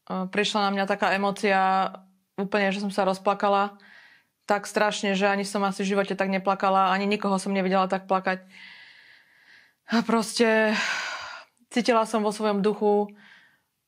uh, 0.08 0.25
prišla 0.32 0.64
na 0.64 0.70
mňa 0.72 0.84
taká 0.88 1.12
emocia, 1.12 1.92
úplne, 2.40 2.72
že 2.72 2.80
som 2.80 2.88
sa 2.88 3.04
rozplakala 3.04 3.76
tak 4.49 4.64
strašne, 4.64 5.12
že 5.12 5.28
ani 5.28 5.44
som 5.44 5.61
asi 5.68 5.84
v 5.84 5.92
živote 5.92 6.16
tak 6.16 6.32
neplakala, 6.32 6.96
ani 6.96 7.04
nikoho 7.04 7.37
som 7.37 7.52
nevidela 7.52 7.84
tak 7.92 8.08
plakať. 8.08 8.40
A 9.92 10.00
proste 10.00 10.72
cítila 11.68 12.08
som 12.08 12.25
vo 12.25 12.32
svojom 12.32 12.64
duchu, 12.64 13.12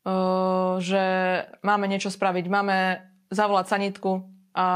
uh, 0.05 0.77
že 0.77 1.05
máme 1.65 1.89
niečo 1.89 2.13
spraviť, 2.13 2.53
máme 2.53 3.01
zavolať 3.33 3.65
sanitku, 3.73 4.34
a 4.55 4.67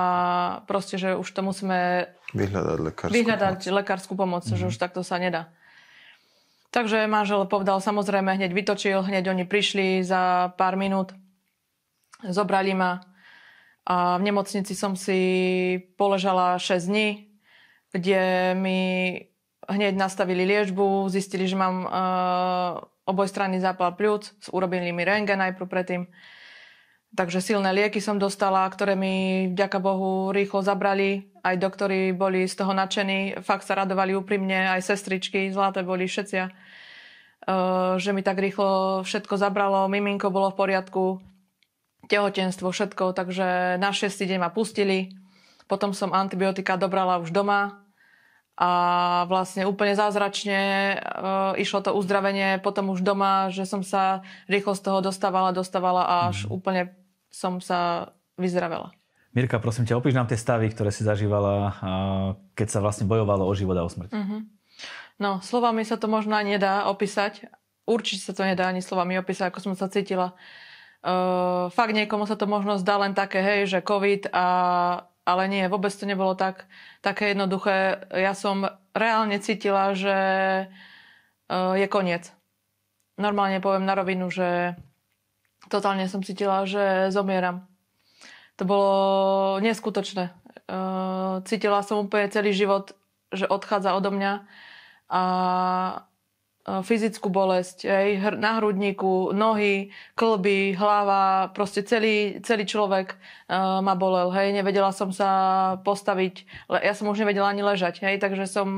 proste, 0.67 0.99
že 0.99 1.15
už 1.15 1.29
to 1.31 1.41
musíme 1.47 2.11
vyhľadať 2.35 2.79
lekárskú 2.83 3.15
vyhľadať 3.15 3.57
pomoc, 3.63 3.77
lekárskú 3.79 4.13
pomoc 4.19 4.43
mm. 4.45 4.59
že 4.59 4.65
mhm. 4.67 4.71
už 4.75 4.77
takto 4.77 5.01
sa 5.07 5.23
nedá. 5.23 5.55
Takže 6.69 7.09
manžel 7.09 7.49
povedal, 7.49 7.81
samozrejme, 7.81 8.37
hneď 8.37 8.53
vytočil, 8.53 9.01
hneď 9.01 9.33
oni 9.33 9.49
prišli 9.49 10.05
za 10.05 10.53
pár 10.53 10.77
minút. 10.77 11.17
Zobrali 12.21 12.77
ma 12.77 13.01
a 13.89 14.21
v 14.21 14.23
nemocnici 14.29 14.77
som 14.77 14.93
si 14.93 15.17
poležala 15.97 16.61
6 16.61 16.93
dní, 16.93 17.33
kde 17.89 18.53
mi 18.53 18.81
hneď 19.65 19.97
nastavili 19.97 20.45
liečbu, 20.45 21.09
zistili, 21.09 21.49
že 21.49 21.57
mám 21.57 21.89
uh, 21.89 21.93
obojstranný 23.09 23.65
zápal 23.65 23.97
pľúc, 23.97 24.53
urobili 24.53 24.93
mi 24.93 25.09
rengen 25.09 25.41
najprv 25.41 25.65
predtým. 25.65 26.05
Takže 27.17 27.41
silné 27.41 27.73
lieky 27.73 28.05
som 28.05 28.21
dostala, 28.21 28.69
ktoré 28.69 28.93
mi 28.93 29.49
vďaka 29.49 29.81
Bohu 29.81 30.29
rýchlo 30.29 30.61
zabrali. 30.61 31.33
Aj 31.41 31.57
doktori 31.57 32.13
boli 32.13 32.45
z 32.45 32.55
toho 32.61 32.77
nadšení, 32.77 33.41
fakt 33.41 33.65
sa 33.65 33.81
radovali 33.81 34.13
úprimne, 34.13 34.69
aj 34.69 34.85
sestričky, 34.85 35.49
zlaté 35.49 35.81
boli 35.81 36.05
všetci. 36.05 36.37
Uh, 37.49 37.97
že 37.97 38.13
mi 38.13 38.21
tak 38.21 38.37
rýchlo 38.37 39.01
všetko 39.09 39.41
zabralo, 39.41 39.89
miminko 39.89 40.29
bolo 40.29 40.53
v 40.53 40.59
poriadku, 40.61 41.05
tehotenstvo, 42.13 42.69
všetko, 42.69 43.17
takže 43.17 43.81
na 43.81 43.89
6. 43.89 44.13
deň 44.13 44.39
ma 44.45 44.53
pustili. 44.53 45.09
Potom 45.65 45.97
som 45.97 46.13
antibiotika 46.13 46.77
dobrala 46.77 47.21
už 47.21 47.33
doma 47.33 47.89
a 48.59 48.71
vlastne 49.31 49.71
úplne 49.71 49.95
zázračne 49.95 50.59
e, 50.59 50.97
išlo 51.63 51.79
to 51.79 51.95
uzdravenie 51.95 52.59
potom 52.59 52.91
už 52.91 53.07
doma, 53.07 53.55
že 53.55 53.63
som 53.63 53.87
sa 53.87 54.27
rýchlo 54.51 54.75
z 54.75 54.83
toho 54.83 54.99
dostávala, 54.99 55.55
dostávala 55.55 56.03
a 56.03 56.15
až 56.35 56.49
mm. 56.49 56.51
úplne 56.51 56.83
som 57.29 57.61
sa 57.61 58.13
vyzdravela. 58.41 58.93
Mirka, 59.37 59.61
prosím 59.61 59.85
ťa, 59.85 60.01
opíš 60.01 60.17
nám 60.17 60.27
tie 60.27 60.41
stavy, 60.41 60.73
ktoré 60.73 60.89
si 60.89 61.05
zažívala, 61.05 61.77
keď 62.57 62.69
sa 62.73 62.81
vlastne 62.81 63.05
bojovalo 63.05 63.45
o 63.45 63.53
život 63.53 63.77
a 63.77 63.85
o 63.85 63.91
smrť. 63.93 64.11
Mm-hmm. 64.11 64.41
No, 65.21 65.43
slovami 65.45 65.85
sa 65.85 66.01
to 66.01 66.09
možno 66.09 66.39
ani 66.39 66.57
nedá 66.57 66.89
opísať. 66.89 67.51
Určite 67.85 68.25
sa 68.25 68.33
to 68.33 68.47
nedá 68.47 68.71
ani 68.71 68.81
slovami 68.81 69.19
opísať, 69.21 69.53
ako 69.53 69.61
som 69.61 69.75
sa 69.77 69.91
cítila. 69.91 70.33
Uh, 70.99 71.71
fakt 71.71 71.95
niekomu 71.95 72.27
sa 72.27 72.35
to 72.35 72.51
možno 72.51 72.81
zdá 72.81 72.99
len 72.99 73.15
také, 73.15 73.39
hej, 73.39 73.71
že 73.71 73.87
COVID, 73.87 74.35
a, 74.35 74.47
ale 75.23 75.43
nie, 75.47 75.63
vôbec 75.71 75.95
to 75.95 76.09
nebolo 76.09 76.35
tak, 76.35 76.67
také 77.05 77.37
jednoduché. 77.37 78.09
Ja 78.11 78.35
som 78.35 78.67
reálne 78.97 79.39
cítila, 79.39 79.95
že 79.95 80.19
uh, 81.51 81.75
je 81.79 81.87
koniec. 81.87 82.33
Normálne 83.19 83.63
poviem 83.63 83.87
na 83.87 83.95
rovinu, 83.95 84.31
že 84.31 84.75
totálne 85.69 86.09
som 86.09 86.25
cítila, 86.25 86.65
že 86.65 87.13
zomieram. 87.15 87.65
To 88.59 88.67
bolo 88.67 88.93
neskutočné. 89.63 90.35
Cítila 91.47 91.81
som 91.87 92.03
úplne 92.03 92.27
celý 92.29 92.51
život, 92.51 92.93
že 93.31 93.47
odchádza 93.47 93.95
odo 93.95 94.11
mňa 94.11 94.33
a 95.09 95.23
E, 96.69 96.83
fyzickú 96.85 97.33
bolesť, 97.33 97.89
hej, 97.89 98.09
na 98.37 98.61
hrudníku, 98.61 99.33
nohy, 99.33 99.89
klby, 100.15 100.77
hlava, 100.77 101.49
proste 101.57 101.81
celý, 101.83 102.45
celý 102.45 102.69
človek 102.69 103.17
uh, 103.17 103.81
ma 103.81 103.97
bolel, 103.97 104.29
hej, 104.37 104.53
nevedela 104.53 104.93
som 104.93 105.09
sa 105.09 105.31
postaviť, 105.81 106.45
ja 106.85 106.93
som 106.93 107.09
už 107.09 107.25
nevedela 107.25 107.49
ani 107.49 107.65
ležať, 107.65 108.05
hej, 108.05 108.21
takže 108.21 108.45
som 108.45 108.69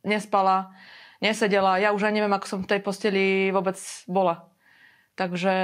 nespala, 0.00 0.72
nesedela, 1.20 1.76
ja 1.76 1.92
už 1.92 2.08
ani 2.08 2.24
neviem, 2.24 2.32
ako 2.32 2.46
som 2.48 2.60
v 2.64 2.70
tej 2.72 2.80
posteli 2.80 3.52
vôbec 3.52 3.76
bola. 4.08 4.48
Takže 5.18 5.54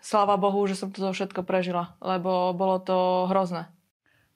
sláva 0.00 0.40
Bohu, 0.40 0.64
že 0.64 0.80
som 0.80 0.88
to 0.88 1.12
všetko 1.12 1.44
prežila, 1.44 1.92
lebo 2.00 2.56
bolo 2.56 2.80
to 2.80 3.28
hrozné 3.28 3.68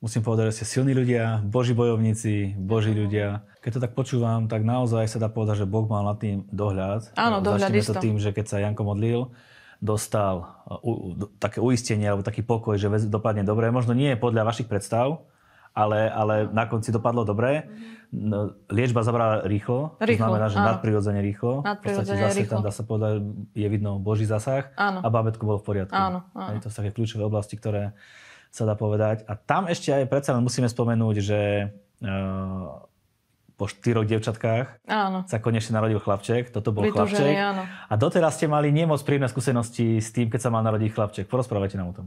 musím 0.06 0.22
povedať, 0.22 0.52
že 0.52 0.56
ste 0.62 0.66
silní 0.78 0.92
ľudia, 0.94 1.42
boží 1.42 1.74
bojovníci, 1.74 2.54
boží 2.54 2.94
ľudia. 2.94 3.42
Keď 3.64 3.70
to 3.74 3.82
tak 3.82 3.92
počúvam, 3.98 4.46
tak 4.46 4.62
naozaj 4.62 5.10
sa 5.10 5.18
dá 5.18 5.26
povedať, 5.26 5.64
že 5.64 5.66
Boh 5.66 5.82
mal 5.88 6.06
nad 6.06 6.20
tým 6.20 6.46
dohľad. 6.52 7.16
Áno, 7.18 7.42
dohľad 7.42 7.74
Začneme 7.74 7.90
to 7.90 7.94
tým, 7.98 8.16
že 8.22 8.30
keď 8.30 8.46
sa 8.46 8.62
Janko 8.62 8.86
modlil, 8.86 9.34
dostal 9.82 10.46
uh, 10.70 10.78
u, 10.86 10.92
také 11.42 11.58
uistenie 11.58 12.06
alebo 12.06 12.22
taký 12.22 12.46
pokoj, 12.46 12.78
že 12.78 12.88
dopadne 13.10 13.42
dobre. 13.42 13.68
Možno 13.74 13.98
nie 13.98 14.14
je 14.14 14.22
podľa 14.22 14.46
vašich 14.46 14.70
predstav, 14.70 15.26
ale, 15.76 16.08
ale 16.08 16.34
na 16.48 16.64
konci 16.64 16.88
dopadlo 16.88 17.28
dobre. 17.28 17.68
No, 18.08 18.56
liečba 18.72 19.04
zabrala 19.04 19.44
rýchlo, 19.44 19.98
rýchlo 20.00 20.14
to 20.16 20.22
znamená, 20.24 20.46
že 20.48 20.58
áno. 20.62 20.66
nadprirodzene 20.72 21.20
rýchlo. 21.20 21.60
Nadprirodzene 21.60 21.84
v 21.84 22.06
podstate 22.06 22.22
zase 22.22 22.38
rýchlo. 22.40 22.52
tam 22.54 22.62
dá 22.64 22.72
sa 22.72 22.84
povedať, 22.86 23.14
je 23.52 23.66
vidno 23.68 23.90
Boží 24.00 24.24
zasah 24.24 24.72
áno. 24.78 25.04
a 25.04 25.08
bábetko 25.10 25.42
bolo 25.44 25.58
v 25.60 25.66
poriadku. 25.66 25.92
Áno, 25.92 26.24
áno. 26.32 26.56
To 26.62 26.70
sú 26.70 26.80
také 26.80 26.96
kľúčové 26.96 27.26
oblasti, 27.26 27.60
ktoré 27.60 27.92
sa 28.48 28.64
dá 28.64 28.72
povedať. 28.78 29.26
A 29.28 29.36
tam 29.36 29.68
ešte 29.68 29.92
aj 29.92 30.08
predsa 30.08 30.32
len 30.32 30.40
musíme 30.40 30.70
spomenúť, 30.70 31.16
že 31.20 31.40
uh, 32.06 32.88
po 33.56 33.64
štyroch 33.68 34.06
devčatkách 34.06 34.86
áno. 34.86 35.24
sa 35.28 35.36
konečne 35.40 35.76
narodil 35.76 36.00
chlapček. 36.00 36.54
Toto 36.54 36.72
bol 36.72 36.88
Vytúžený, 36.88 37.10
chlapček. 37.10 37.34
Áno. 37.36 37.62
A 37.66 37.94
doteraz 37.96 38.38
ste 38.38 38.46
mali 38.48 38.68
nemoc 38.72 39.02
príjemné 39.02 39.28
skúsenosti 39.28 39.98
s 40.00 40.14
tým, 40.14 40.28
keď 40.28 40.40
sa 40.46 40.50
mal 40.52 40.64
narodiť 40.64 40.90
chlapček. 40.94 41.24
Porozprávajte 41.26 41.76
nám 41.80 41.90
o 41.90 41.96
tom. 42.00 42.06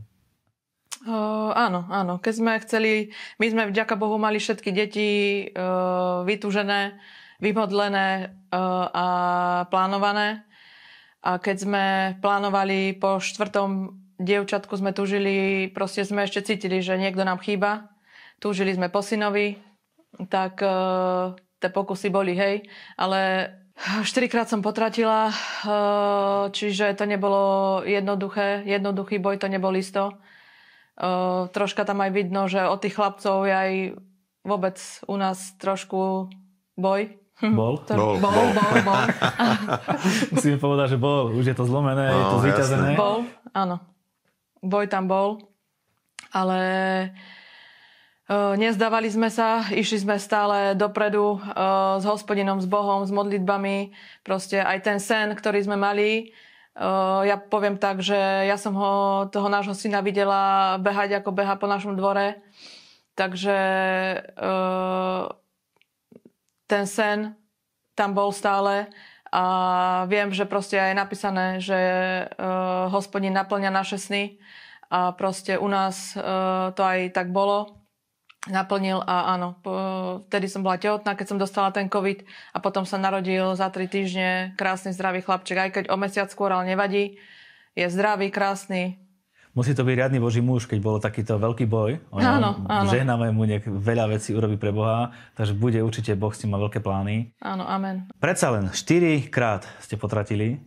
Uh, 1.00 1.56
áno, 1.56 1.88
áno. 1.88 2.20
Keď 2.20 2.34
sme 2.36 2.60
chceli, 2.60 3.16
my 3.40 3.48
sme 3.48 3.64
vďaka 3.72 3.96
Bohu 3.96 4.20
mali 4.20 4.36
všetky 4.36 4.76
deti 4.76 5.10
uh, 5.48 6.28
vytúžené, 6.28 7.00
vymodlené 7.40 8.36
uh, 8.52 8.86
a 8.92 9.06
plánované. 9.72 10.44
A 11.24 11.40
keď 11.40 11.56
sme 11.56 11.84
plánovali 12.20 13.00
po 13.00 13.24
štvrtom 13.24 13.96
dievčatku 14.20 14.76
sme 14.76 14.92
tužili, 14.92 15.68
proste 15.72 16.04
sme 16.04 16.28
ešte 16.28 16.44
cítili, 16.44 16.84
že 16.84 17.00
niekto 17.00 17.24
nám 17.24 17.40
chýba. 17.40 17.96
Túžili 18.44 18.76
sme 18.76 18.92
po 18.92 19.00
synovi, 19.00 19.56
tak 20.28 20.60
uh, 20.60 21.32
tie 21.64 21.72
pokusy 21.72 22.12
boli, 22.12 22.36
hej. 22.36 22.68
Ale 23.00 23.52
štyrikrát 24.04 24.52
som 24.52 24.60
potratila, 24.60 25.32
čiže 26.52 26.92
to 27.00 27.08
nebolo 27.08 27.80
jednoduché. 27.88 28.68
Jednoduchý 28.68 29.24
boj 29.24 29.40
to 29.40 29.48
nebol 29.48 29.72
isto. 29.72 30.20
Uh, 31.00 31.48
troška 31.56 31.88
tam 31.88 32.04
aj 32.04 32.12
vidno, 32.12 32.52
že 32.52 32.68
od 32.68 32.84
tých 32.84 33.00
chlapcov 33.00 33.48
je 33.48 33.56
aj 33.56 33.74
vôbec 34.44 34.78
u 35.08 35.16
nás 35.16 35.56
trošku 35.56 36.28
boj. 36.76 37.16
Bol? 37.40 37.80
To, 37.88 37.96
bol, 37.96 38.20
bol, 38.20 38.36
bol, 38.36 38.52
bol. 38.52 38.76
bol. 38.84 39.04
Musíme 40.36 40.60
povedať, 40.60 40.94
že 40.94 40.98
bol. 41.00 41.32
Už 41.32 41.48
je 41.48 41.56
to 41.56 41.64
zlomené, 41.64 42.12
no, 42.12 42.20
je 42.20 42.26
to 42.28 42.38
zvíťazené. 42.44 42.90
Bol, 43.00 43.24
áno 43.56 43.90
boj 44.64 44.92
tam 44.92 45.08
bol, 45.08 45.40
ale 46.36 46.62
uh, 48.28 48.54
nezdávali 48.60 49.08
sme 49.08 49.32
sa, 49.32 49.64
išli 49.72 50.04
sme 50.04 50.20
stále 50.20 50.76
dopredu 50.76 51.40
uh, 51.40 51.98
s 52.00 52.06
hospodinom, 52.06 52.60
s 52.60 52.68
Bohom, 52.68 53.08
s 53.08 53.12
modlitbami. 53.12 53.96
Proste 54.24 54.60
aj 54.60 54.78
ten 54.84 55.00
sen, 55.00 55.32
ktorý 55.32 55.64
sme 55.64 55.80
mali, 55.80 56.36
ja 57.26 57.36
poviem 57.40 57.80
tak, 57.80 58.04
že 58.04 58.18
ja 58.48 58.56
som 58.60 58.76
ho, 58.76 58.92
toho 59.32 59.48
nášho 59.48 59.74
syna 59.74 60.04
videla 60.04 60.76
behať, 60.80 61.24
ako 61.24 61.32
beha 61.32 61.56
po 61.56 61.68
našom 61.68 61.96
dvore. 61.96 62.44
Takže 63.16 63.58
ten 66.68 66.84
sen 66.88 67.36
tam 67.96 68.16
bol 68.16 68.32
stále 68.32 68.88
a 69.30 69.44
viem, 70.08 70.32
že 70.32 70.48
proste 70.48 70.80
je 70.80 70.96
napísané, 70.96 71.60
že 71.60 71.80
hospodin 72.94 73.36
naplňa 73.36 73.72
naše 73.74 74.00
sny 74.00 74.40
a 74.90 75.12
proste 75.12 75.60
u 75.60 75.68
nás 75.68 76.16
to 76.76 76.82
aj 76.82 77.12
tak 77.12 77.36
bolo. 77.36 77.79
Naplnil 78.48 79.04
a 79.04 79.36
áno, 79.36 79.60
po, 79.60 79.74
vtedy 80.32 80.48
som 80.48 80.64
bola 80.64 80.80
tehotná, 80.80 81.12
keď 81.12 81.28
som 81.28 81.42
dostala 81.42 81.76
ten 81.76 81.92
COVID 81.92 82.24
a 82.56 82.64
potom 82.64 82.88
sa 82.88 82.96
narodil 82.96 83.52
za 83.60 83.68
tri 83.68 83.92
týždne 83.92 84.56
krásny 84.56 84.96
zdravý 84.96 85.20
chlapček, 85.20 85.60
aj 85.60 85.72
keď 85.76 85.84
o 85.92 86.00
mesiac 86.00 86.32
skôr, 86.32 86.56
ale 86.56 86.72
nevadí. 86.72 87.20
Je 87.76 87.86
zdravý, 87.92 88.32
krásny, 88.32 88.96
Musí 89.50 89.74
to 89.74 89.82
byť 89.82 89.96
riadny 89.98 90.22
Boží 90.22 90.46
muž, 90.46 90.70
keď 90.70 90.80
bol 90.80 91.02
takýto 91.02 91.42
veľký 91.42 91.66
boj. 91.66 91.98
Ono, 92.14 92.22
áno, 92.22 92.50
áno. 92.70 92.90
Žehnáme 92.94 93.34
mu, 93.34 93.50
nech 93.50 93.66
veľa 93.66 94.06
vecí 94.14 94.38
urobí 94.38 94.62
pre 94.62 94.70
Boha, 94.70 95.10
takže 95.34 95.58
bude 95.58 95.82
určite 95.82 96.14
Boh 96.14 96.30
s 96.30 96.46
tým 96.46 96.54
má 96.54 96.62
veľké 96.62 96.86
plány. 96.86 97.34
Áno, 97.42 97.66
amen. 97.66 98.06
Predsa 98.22 98.54
len 98.54 98.70
4 98.70 99.26
krát 99.34 99.66
ste 99.82 99.98
potratili 99.98 100.62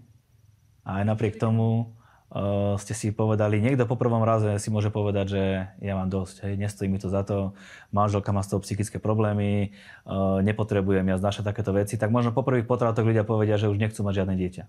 a 0.82 0.98
aj 0.98 1.04
napriek 1.08 1.38
tomu 1.38 1.94
uh, 2.32 2.74
ste 2.80 2.96
si 2.96 3.12
povedali, 3.12 3.60
niekto 3.60 3.84
po 3.84 4.00
prvom 4.00 4.24
raze 4.24 4.56
si 4.56 4.72
môže 4.72 4.88
povedať, 4.88 5.26
že 5.28 5.42
ja 5.84 5.94
mám 5.94 6.08
dosť, 6.08 6.48
hej, 6.48 6.54
nestojí 6.56 6.88
mi 6.88 6.96
to 6.96 7.12
za 7.12 7.22
to, 7.22 7.52
manželka 7.92 8.32
má 8.32 8.40
z 8.40 8.56
toho 8.56 8.64
psychické 8.64 8.96
problémy, 8.96 9.76
uh, 10.08 10.40
nepotrebujem 10.40 11.04
ja 11.12 11.20
znášať 11.20 11.44
takéto 11.44 11.76
veci, 11.76 12.00
tak 12.00 12.08
možno 12.08 12.32
po 12.32 12.40
prvých 12.40 12.64
potratoch 12.64 13.04
ľudia 13.04 13.28
povedia, 13.28 13.60
že 13.60 13.68
už 13.68 13.76
nechcú 13.76 14.00
mať 14.02 14.24
žiadne 14.24 14.34
dieťa. 14.40 14.64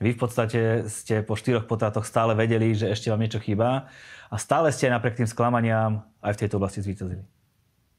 Vy 0.00 0.16
v 0.16 0.20
podstate 0.20 0.60
ste 0.88 1.20
po 1.20 1.36
štyroch 1.36 1.68
potratoch 1.68 2.08
stále 2.08 2.32
vedeli, 2.32 2.72
že 2.72 2.88
ešte 2.88 3.12
vám 3.12 3.20
niečo 3.20 3.36
chýba 3.36 3.92
a 4.32 4.36
stále 4.40 4.72
ste 4.72 4.88
napriek 4.88 5.20
tým 5.20 5.28
sklamaniam 5.28 6.08
aj 6.24 6.34
v 6.34 6.40
tejto 6.40 6.56
oblasti 6.56 6.80
zvýťazili. 6.80 7.20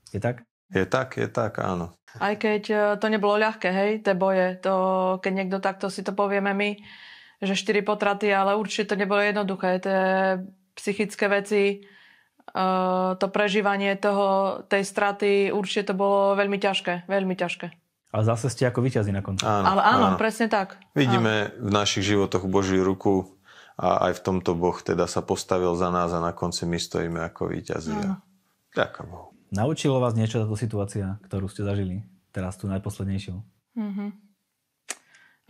Je 0.09 0.17
tak? 0.17 0.41
Je 0.71 0.87
tak, 0.87 1.19
je 1.19 1.29
tak, 1.29 1.61
áno. 1.61 1.93
Aj 2.17 2.33
keď 2.39 2.63
e, 2.71 2.75
to 2.95 3.05
nebolo 3.11 3.35
ľahké, 3.37 3.69
hej, 3.69 3.91
tie 4.01 4.15
boje, 4.15 4.55
to, 4.63 4.73
keď 5.19 5.31
niekto 5.35 5.57
takto 5.59 5.91
si 5.91 5.99
to 6.01 6.15
povieme 6.15 6.55
my, 6.55 6.79
že 7.41 7.57
štyri 7.57 7.81
potraty, 7.81 8.29
ale 8.29 8.53
určite 8.53 8.93
to 8.93 8.95
nebolo 8.95 9.19
jednoduché. 9.25 9.81
Tie 9.81 9.99
psychické 10.77 11.25
veci, 11.25 11.63
e, 11.73 12.63
to 13.17 13.27
prežívanie 13.33 13.97
toho, 13.97 14.61
tej 14.69 14.85
straty, 14.85 15.49
určite 15.49 15.91
to 15.91 15.93
bolo 15.97 16.37
veľmi 16.37 16.61
ťažké, 16.61 17.09
veľmi 17.09 17.33
ťažké. 17.33 17.67
Ale 18.11 18.23
zase 18.27 18.51
ste 18.51 18.67
ako 18.67 18.83
vyťazí 18.83 19.09
na 19.09 19.23
konci. 19.23 19.47
Áno, 19.47 19.65
Ale 19.65 19.81
áno, 19.81 20.05
áno, 20.13 20.17
presne 20.19 20.51
tak. 20.51 20.77
Vidíme 20.93 21.49
áno. 21.49 21.67
v 21.67 21.69
našich 21.71 22.05
životoch 22.05 22.45
Božiu 22.45 22.83
ruku 22.83 23.39
a 23.79 24.11
aj 24.11 24.19
v 24.19 24.21
tomto 24.21 24.51
Boh 24.53 24.75
teda 24.77 25.07
sa 25.07 25.23
postavil 25.23 25.73
za 25.79 25.89
nás 25.89 26.11
a 26.11 26.19
na 26.19 26.35
konci 26.35 26.67
my 26.67 26.77
stojíme 26.77 27.23
ako 27.23 27.55
víťazi. 27.55 27.95
Ďakujem 28.75 29.07
Bohu. 29.07 29.31
Naučilo 29.51 29.99
vás 29.99 30.15
niečo 30.15 30.43
táto 30.43 30.55
situácia, 30.55 31.19
ktorú 31.27 31.47
ste 31.51 31.63
zažili? 31.63 32.03
Teraz 32.31 32.55
tú 32.55 32.71
najposlednejšiu. 32.71 33.35
Mm-hmm. 33.75 34.09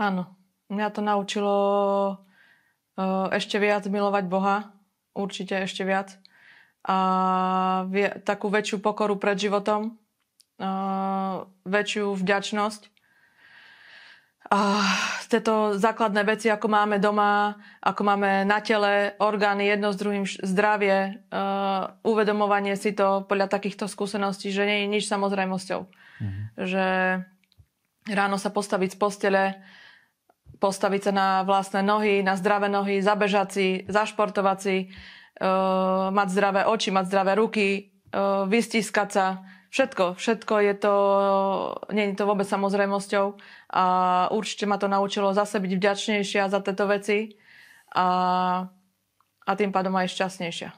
Áno. 0.01 0.40
Mňa 0.71 0.87
to 0.95 1.01
naučilo 1.03 1.55
uh, 2.15 3.27
ešte 3.35 3.59
viac 3.59 3.83
milovať 3.91 4.23
Boha. 4.31 4.71
Určite 5.11 5.59
ešte 5.59 5.83
viac. 5.83 6.15
A 6.87 7.85
takú 8.23 8.47
väčšiu 8.47 8.79
pokoru 8.79 9.19
pred 9.19 9.35
životom. 9.35 9.99
Uh, 10.55 11.51
väčšiu 11.67 12.15
vďačnosť 12.15 12.91
a 14.51 14.83
tieto 15.31 15.79
základné 15.79 16.27
veci, 16.27 16.51
ako 16.51 16.67
máme 16.67 16.99
doma, 16.99 17.55
ako 17.79 18.01
máme 18.03 18.43
na 18.43 18.59
tele, 18.59 19.15
orgány 19.23 19.71
jedno 19.71 19.95
s 19.95 19.97
druhým, 20.01 20.27
zdravie, 20.27 21.23
uh, 21.31 21.95
uvedomovanie 22.03 22.75
si 22.75 22.91
to 22.91 23.23
podľa 23.31 23.47
takýchto 23.47 23.87
skúseností, 23.87 24.51
že 24.51 24.67
nie 24.67 24.83
je 24.83 24.91
nič 24.91 25.03
samozrejmosťou. 25.07 25.81
Mm-hmm. 25.87 26.43
Že 26.67 26.85
ráno 28.11 28.35
sa 28.35 28.51
postaviť 28.51 28.91
z 28.91 28.97
postele, 28.99 29.43
postaviť 30.61 31.09
sa 31.09 31.11
na 31.11 31.27
vlastné 31.41 31.81
nohy, 31.81 32.21
na 32.21 32.37
zdravé 32.37 32.69
nohy, 32.69 33.01
zabežať 33.01 33.47
si, 33.49 33.67
zašportovať 33.89 34.57
si, 34.61 34.75
uh, 35.41 36.13
mať 36.13 36.27
zdravé 36.29 36.61
oči, 36.69 36.93
mať 36.93 37.09
zdravé 37.09 37.33
ruky, 37.33 37.89
uh, 38.13 38.45
vystískať 38.45 39.09
sa, 39.09 39.25
Všetko, 39.71 40.19
všetko 40.19 40.53
je 40.67 40.73
to, 40.75 40.95
nie 41.95 42.11
je 42.11 42.19
to 42.19 42.27
vôbec 42.27 42.43
samozrejmosťou 42.43 43.39
a 43.71 43.85
určite 44.35 44.67
ma 44.67 44.75
to 44.75 44.91
naučilo 44.91 45.31
zase 45.31 45.63
byť 45.63 45.71
vďačnejšia 45.79 46.51
za 46.51 46.59
tieto 46.59 46.91
veci 46.91 47.39
a, 47.95 48.07
a 49.47 49.51
tým 49.55 49.71
pádom 49.71 49.95
aj 49.95 50.11
šťastnejšia. 50.11 50.75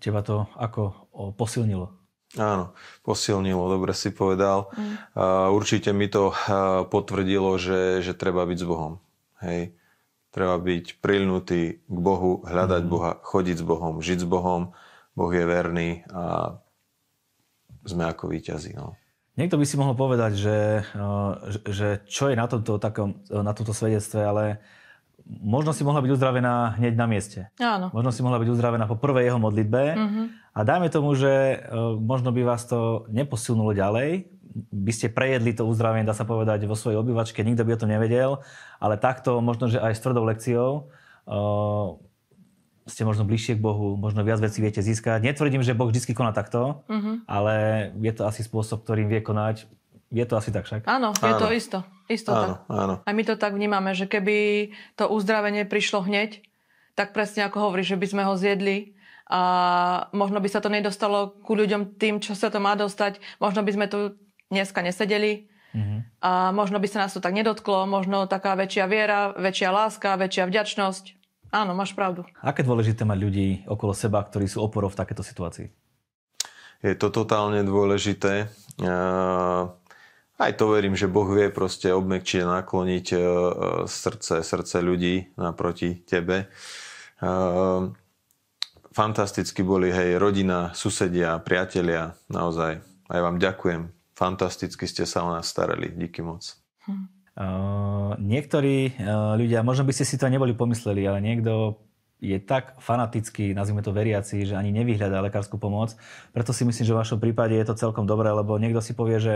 Teba 0.00 0.24
to 0.24 0.48
ako 0.56 1.12
posilnilo? 1.36 1.92
Áno, 2.36 2.76
posilnilo, 3.08 3.72
dobre 3.72 3.96
si 3.96 4.12
povedal. 4.12 4.68
Mm. 4.76 4.94
určite 5.56 5.96
mi 5.96 6.12
to 6.12 6.36
potvrdilo, 6.92 7.56
že, 7.56 8.04
že 8.04 8.12
treba 8.12 8.44
byť 8.44 8.58
s 8.60 8.66
Bohom. 8.68 9.00
Hej. 9.40 9.72
Treba 10.28 10.60
byť 10.60 11.00
prilnutý 11.00 11.80
k 11.80 11.98
Bohu, 11.98 12.44
hľadať 12.44 12.82
mm. 12.84 12.90
Boha, 12.92 13.16
chodiť 13.24 13.56
s 13.56 13.64
Bohom, 13.64 14.04
žiť 14.04 14.18
s 14.22 14.28
Bohom. 14.28 14.76
Boh 15.16 15.32
je 15.32 15.44
verný 15.48 16.04
a 16.12 16.60
sme 17.88 18.04
ako 18.04 18.28
víťazi. 18.28 18.76
No. 18.76 18.94
Niekto 19.40 19.56
by 19.56 19.64
si 19.64 19.80
mohol 19.80 19.96
povedať, 19.96 20.36
že, 20.36 20.58
že 21.64 22.02
čo 22.04 22.28
je 22.28 22.36
na 22.36 22.44
tomto, 22.44 22.76
takom, 22.76 23.24
na 23.30 23.56
tomto 23.56 23.72
svedectve, 23.72 24.20
ale 24.20 24.44
možno 25.28 25.76
si 25.76 25.84
mohla 25.84 26.00
byť 26.00 26.10
uzdravená 26.16 26.80
hneď 26.80 26.96
na 26.96 27.04
mieste. 27.04 27.52
Áno. 27.60 27.92
Možno 27.92 28.10
si 28.10 28.24
mohla 28.24 28.40
byť 28.40 28.48
uzdravená 28.48 28.88
po 28.88 28.96
prvej 28.96 29.28
jeho 29.28 29.36
modlitbe. 29.36 29.82
Mm-hmm. 29.92 30.26
A 30.56 30.60
dajme 30.64 30.88
tomu, 30.88 31.12
že 31.12 31.62
možno 32.00 32.32
by 32.32 32.42
vás 32.48 32.64
to 32.64 33.04
neposilnulo 33.12 33.76
ďalej. 33.76 34.32
By 34.72 34.92
ste 34.96 35.12
prejedli 35.12 35.52
to 35.52 35.68
uzdravenie, 35.68 36.08
dá 36.08 36.16
sa 36.16 36.24
povedať, 36.24 36.64
vo 36.64 36.74
svojej 36.74 36.98
obývačke, 36.98 37.44
nikto 37.44 37.62
by 37.62 37.76
o 37.76 37.80
tom 37.84 37.92
nevedel, 37.92 38.42
ale 38.82 38.98
takto 38.98 39.38
možno, 39.38 39.70
že 39.70 39.78
aj 39.78 39.94
s 39.94 40.02
tvrdou 40.02 40.24
lekciou 40.26 40.70
ste 42.88 43.04
možno 43.04 43.28
bližšie 43.28 43.60
k 43.60 43.62
Bohu, 43.62 44.00
možno 44.00 44.24
viac 44.24 44.40
vecí 44.40 44.64
viete 44.64 44.80
získať. 44.80 45.20
Netvrdím, 45.20 45.60
že 45.60 45.76
Boh 45.76 45.92
vždy 45.92 46.16
koná 46.16 46.32
takto, 46.32 46.82
uh-huh. 46.88 47.20
ale 47.28 47.54
je 48.00 48.12
to 48.16 48.24
asi 48.24 48.40
spôsob, 48.40 48.80
ktorým 48.80 49.12
vie 49.12 49.20
konať. 49.20 49.68
Je 50.08 50.24
to 50.24 50.40
asi 50.40 50.48
tak 50.48 50.64
však? 50.64 50.88
Áno, 50.88 51.12
je 51.16 51.34
áno. 51.36 51.40
to 51.40 51.48
isto. 51.52 51.78
isto 52.08 52.32
áno, 52.32 52.64
áno. 52.72 52.94
A 53.04 53.10
my 53.12 53.22
to 53.28 53.36
tak 53.36 53.52
vnímame, 53.52 53.92
že 53.92 54.08
keby 54.08 54.70
to 54.96 55.04
uzdravenie 55.04 55.68
prišlo 55.68 56.00
hneď, 56.04 56.40
tak 56.96 57.12
presne 57.12 57.44
ako 57.44 57.68
hovoríš, 57.68 57.94
že 57.94 58.00
by 58.00 58.06
sme 58.08 58.22
ho 58.24 58.34
zjedli 58.34 58.96
a 59.28 59.40
možno 60.16 60.40
by 60.40 60.48
sa 60.48 60.64
to 60.64 60.72
nedostalo 60.72 61.36
ku 61.44 61.52
ľuďom 61.52 62.00
tým, 62.00 62.24
čo 62.24 62.32
sa 62.32 62.48
to 62.48 62.56
má 62.56 62.72
dostať. 62.72 63.20
Možno 63.36 63.60
by 63.60 63.70
sme 63.76 63.86
tu 63.92 64.16
dneska 64.48 64.80
nesedeli, 64.80 65.48
Uh-huh. 65.68 66.00
A 66.24 66.48
možno 66.50 66.80
by 66.80 66.88
sa 66.88 67.04
nás 67.04 67.12
to 67.12 67.20
tak 67.20 67.36
nedotklo, 67.36 67.84
možno 67.84 68.24
taká 68.24 68.56
väčšia 68.56 68.88
viera, 68.88 69.36
väčšia 69.36 69.68
láska, 69.68 70.16
väčšia 70.16 70.48
vďačnosť. 70.48 71.04
Áno, 71.52 71.72
máš 71.72 71.96
pravdu. 71.96 72.28
Aké 72.44 72.60
dôležité 72.60 73.08
mať 73.08 73.18
ľudí 73.20 73.48
okolo 73.64 73.96
seba, 73.96 74.20
ktorí 74.20 74.48
sú 74.48 74.60
oporou 74.60 74.92
v 74.92 74.98
takéto 75.00 75.24
situácii? 75.24 75.68
Je 76.84 76.94
to 76.94 77.10
totálne 77.10 77.58
dôležité. 77.64 78.52
Aj 80.38 80.54
to 80.54 80.70
verím, 80.70 80.94
že 80.94 81.10
Boh 81.10 81.26
vie 81.26 81.50
proste 81.50 81.90
obmekčiť 81.90 82.46
a 82.46 82.62
nakloniť 82.62 83.06
e, 83.10 83.18
srdce, 83.90 84.46
srdce 84.46 84.76
ľudí 84.78 85.34
naproti 85.34 86.06
tebe. 86.06 86.46
Fantasticky 88.98 89.62
boli, 89.62 89.94
hej, 89.94 90.18
rodina, 90.18 90.74
susedia, 90.74 91.38
priatelia, 91.38 92.18
naozaj. 92.30 92.82
Aj 93.06 93.20
vám 93.22 93.38
ďakujem. 93.38 93.94
Fantasticky 94.14 94.90
ste 94.90 95.06
sa 95.06 95.22
o 95.22 95.30
nás 95.30 95.46
starali. 95.46 95.94
Díky 95.94 96.22
moc. 96.26 96.42
Hm. 96.86 97.06
Uh, 97.38 98.18
niektorí 98.18 98.98
uh, 98.98 99.38
ľudia, 99.38 99.62
možno 99.62 99.86
by 99.86 99.94
ste 99.94 100.02
si 100.02 100.18
to 100.18 100.26
neboli 100.26 100.58
pomysleli, 100.58 101.06
ale 101.06 101.22
niekto 101.22 101.78
je 102.18 102.34
tak 102.42 102.74
fanatický, 102.82 103.54
nazvime 103.54 103.78
to 103.78 103.94
veriaci, 103.94 104.42
že 104.42 104.58
ani 104.58 104.74
nevyhľadá 104.74 105.22
lekárskú 105.22 105.54
pomoc. 105.54 105.94
Preto 106.34 106.50
si 106.50 106.66
myslím, 106.66 106.84
že 106.84 106.94
v 106.94 107.00
vašom 107.00 107.18
prípade 107.22 107.54
je 107.54 107.66
to 107.66 107.78
celkom 107.78 108.10
dobré, 108.10 108.34
lebo 108.34 108.58
niekto 108.58 108.82
si 108.82 108.90
povie, 108.90 109.22
že 109.22 109.34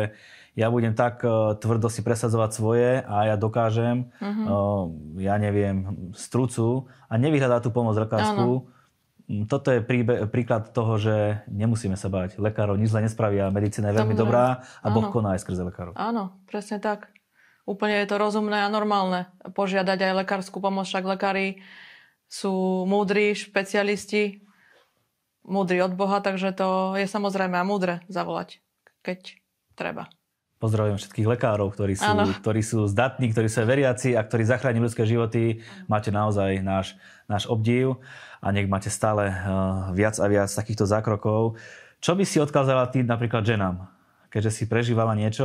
ja 0.58 0.68
budem 0.68 0.92
tak 0.92 1.22
uh, 1.22 1.54
tvrdo 1.56 1.86
si 1.86 2.02
presadzovať 2.02 2.50
svoje 2.50 2.90
a 3.06 3.16
ja 3.30 3.36
dokážem, 3.38 4.10
uh, 4.18 4.90
ja 5.16 5.38
neviem, 5.38 6.10
strucu 6.12 6.90
a 7.06 7.14
nevyhľadá 7.16 7.62
tú 7.62 7.70
pomoc 7.70 7.94
lekárskú. 7.94 8.66
Áno. 8.66 9.46
Toto 9.46 9.70
je 9.72 9.80
príbe, 9.80 10.26
príklad 10.28 10.74
toho, 10.74 10.98
že 10.98 11.46
nemusíme 11.48 11.94
sa 11.94 12.10
báť. 12.10 12.36
Lekárov 12.36 12.76
nič 12.76 12.90
zle 12.90 13.06
nespravia, 13.06 13.48
medicína 13.54 13.94
je 13.94 14.02
veľmi 14.02 14.18
Dobre. 14.18 14.28
dobrá 14.28 14.44
a 14.82 14.86
Boh 14.90 15.08
koná 15.08 15.38
aj 15.38 15.46
skrze 15.46 15.62
lekárov. 15.62 15.94
Áno, 15.94 16.36
presne 16.50 16.82
tak 16.82 17.08
úplne 17.62 18.02
je 18.02 18.10
to 18.10 18.18
rozumné 18.18 18.66
a 18.66 18.68
normálne 18.68 19.30
požiadať 19.54 19.98
aj 20.02 20.12
lekárskú 20.26 20.58
pomoc, 20.58 20.90
však 20.90 21.06
lekári 21.06 21.62
sú 22.32 22.88
múdri, 22.88 23.36
špecialisti, 23.36 24.40
múdri 25.44 25.84
od 25.84 25.92
Boha, 25.92 26.24
takže 26.24 26.56
to 26.56 26.96
je 26.96 27.04
samozrejme 27.04 27.60
a 27.60 27.68
múdre 27.68 28.00
zavolať, 28.08 28.64
keď 29.04 29.36
treba. 29.76 30.08
Pozdravujem 30.56 30.96
všetkých 30.96 31.26
lekárov, 31.26 31.74
ktorí 31.74 31.98
sú, 31.98 32.06
ktorí 32.40 32.62
sú 32.62 32.86
zdatní, 32.86 33.34
ktorí 33.34 33.50
sú 33.50 33.66
veriaci 33.66 34.14
a 34.16 34.22
ktorí 34.22 34.46
zachránili 34.46 34.86
ľudské 34.86 35.02
životy. 35.04 35.60
Máte 35.90 36.14
naozaj 36.14 36.62
náš, 36.62 36.94
náš 37.26 37.50
obdiv 37.50 37.98
a 38.38 38.54
nech 38.54 38.70
máte 38.70 38.86
stále 38.86 39.26
uh, 39.26 39.90
viac 39.90 40.16
a 40.22 40.26
viac 40.30 40.48
takýchto 40.48 40.86
zákrokov. 40.86 41.58
Čo 41.98 42.14
by 42.14 42.22
si 42.22 42.38
odkázala 42.38 42.88
tým 42.88 43.10
napríklad 43.10 43.44
ženám? 43.44 43.92
keďže 44.32 44.50
si 44.56 44.64
prežívala 44.64 45.12
niečo, 45.12 45.44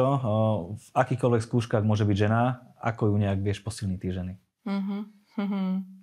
v 0.71 0.87
akýchkoľvek 0.95 1.43
skúškach 1.43 1.83
môže 1.83 2.07
byť 2.07 2.17
žena, 2.23 2.71
ako 2.79 3.11
ju 3.11 3.15
nejak 3.19 3.43
vieš 3.43 3.59
posilniť 3.59 3.99
tie 3.99 4.11
ženy? 4.15 4.33
Mm-hmm. 4.63 5.96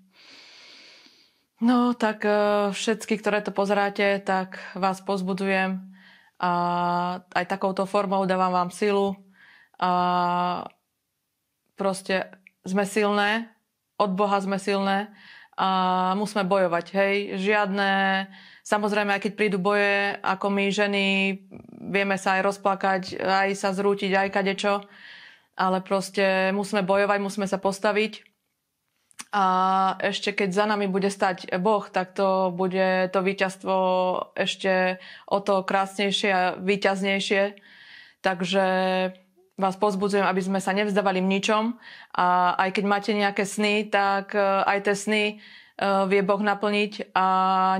No 1.62 1.94
tak 1.94 2.26
e, 2.26 2.30
všetky, 2.74 3.18
ktoré 3.18 3.42
to 3.42 3.54
pozeráte, 3.54 4.18
tak 4.22 4.58
vás 4.74 4.98
pozbudujem 5.02 5.78
a 6.42 6.50
aj 7.30 7.44
takouto 7.46 7.86
formou 7.86 8.26
dávam 8.26 8.50
vám 8.50 8.70
silu 8.74 9.14
a 9.78 10.66
proste 11.78 12.26
sme 12.66 12.82
silné, 12.82 13.54
od 13.94 14.10
Boha 14.18 14.42
sme 14.42 14.58
silné 14.58 15.14
a 15.54 16.12
musíme 16.18 16.42
bojovať, 16.42 16.86
hej, 16.90 17.14
žiadne 17.38 17.90
Samozrejme, 18.64 19.12
aj 19.12 19.28
keď 19.28 19.32
prídu 19.36 19.58
boje, 19.60 20.16
ako 20.24 20.48
my 20.48 20.72
ženy, 20.72 21.36
vieme 21.84 22.16
sa 22.16 22.40
aj 22.40 22.48
rozplakať, 22.48 23.20
aj 23.20 23.52
sa 23.52 23.76
zrútiť, 23.76 24.08
aj 24.16 24.28
kadečo. 24.32 24.88
Ale 25.52 25.84
proste 25.84 26.48
musíme 26.56 26.80
bojovať, 26.80 27.18
musíme 27.20 27.44
sa 27.44 27.60
postaviť. 27.60 28.24
A 29.34 29.44
ešte 29.98 30.30
keď 30.30 30.50
za 30.54 30.64
nami 30.70 30.86
bude 30.86 31.10
stať 31.10 31.50
Boh, 31.58 31.82
tak 31.90 32.14
to 32.14 32.54
bude 32.54 33.10
to 33.10 33.18
víťazstvo 33.18 33.76
ešte 34.38 35.02
o 35.26 35.42
to 35.42 35.66
krásnejšie 35.66 36.30
a 36.30 36.42
víťaznejšie. 36.54 37.58
Takže 38.22 38.64
vás 39.58 39.74
pozbudzujem, 39.74 40.22
aby 40.22 40.38
sme 40.38 40.62
sa 40.62 40.70
nevzdávali 40.70 41.18
v 41.18 41.30
ničom. 41.34 41.64
A 42.14 42.54
aj 42.58 42.78
keď 42.78 42.84
máte 42.86 43.10
nejaké 43.10 43.42
sny, 43.42 43.90
tak 43.90 44.38
aj 44.38 44.86
tie 44.86 44.94
sny 44.94 45.24
Eh, 45.74 46.06
vie 46.06 46.22
Boh 46.22 46.38
naplniť 46.38 47.10
a 47.18 47.26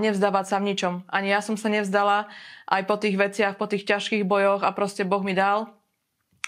nevzdávať 0.02 0.44
sa 0.50 0.58
v 0.58 0.74
ničom. 0.74 1.06
Ani 1.06 1.30
ja 1.30 1.38
som 1.38 1.54
sa 1.54 1.70
nevzdala 1.70 2.26
aj 2.66 2.82
po 2.90 2.98
tých 2.98 3.14
veciach, 3.14 3.54
po 3.54 3.70
tých 3.70 3.86
ťažkých 3.86 4.26
bojoch 4.26 4.66
a 4.66 4.74
proste 4.74 5.06
Boh 5.06 5.22
mi 5.22 5.30
dal 5.30 5.70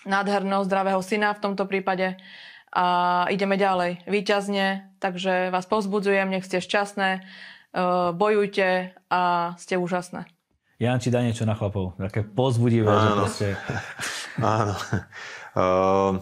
nádherného 0.02 0.66
zdravého 0.66 0.98
syna 1.06 1.38
v 1.38 1.42
tomto 1.46 1.70
prípade 1.70 2.18
a 2.76 2.86
ideme 3.32 3.56
ďalej 3.56 4.04
výťazne, 4.04 4.92
takže 5.00 5.48
vás 5.48 5.64
povzbudzujem, 5.64 6.28
nech 6.28 6.44
ste 6.44 6.60
šťastné, 6.60 7.08
eh, 7.16 7.22
bojujte 8.12 8.92
a 9.08 9.56
ste 9.56 9.80
úžasné. 9.80 10.28
Janči, 10.76 11.08
daj 11.08 11.24
niečo 11.24 11.48
na 11.48 11.56
chlapov, 11.56 11.96
také 11.96 12.20
pozbudivé, 12.20 12.92
Áno. 12.92 13.00
že 13.00 13.12
proste... 13.16 13.48
Áno. 14.60 14.76
Uh, 15.56 16.20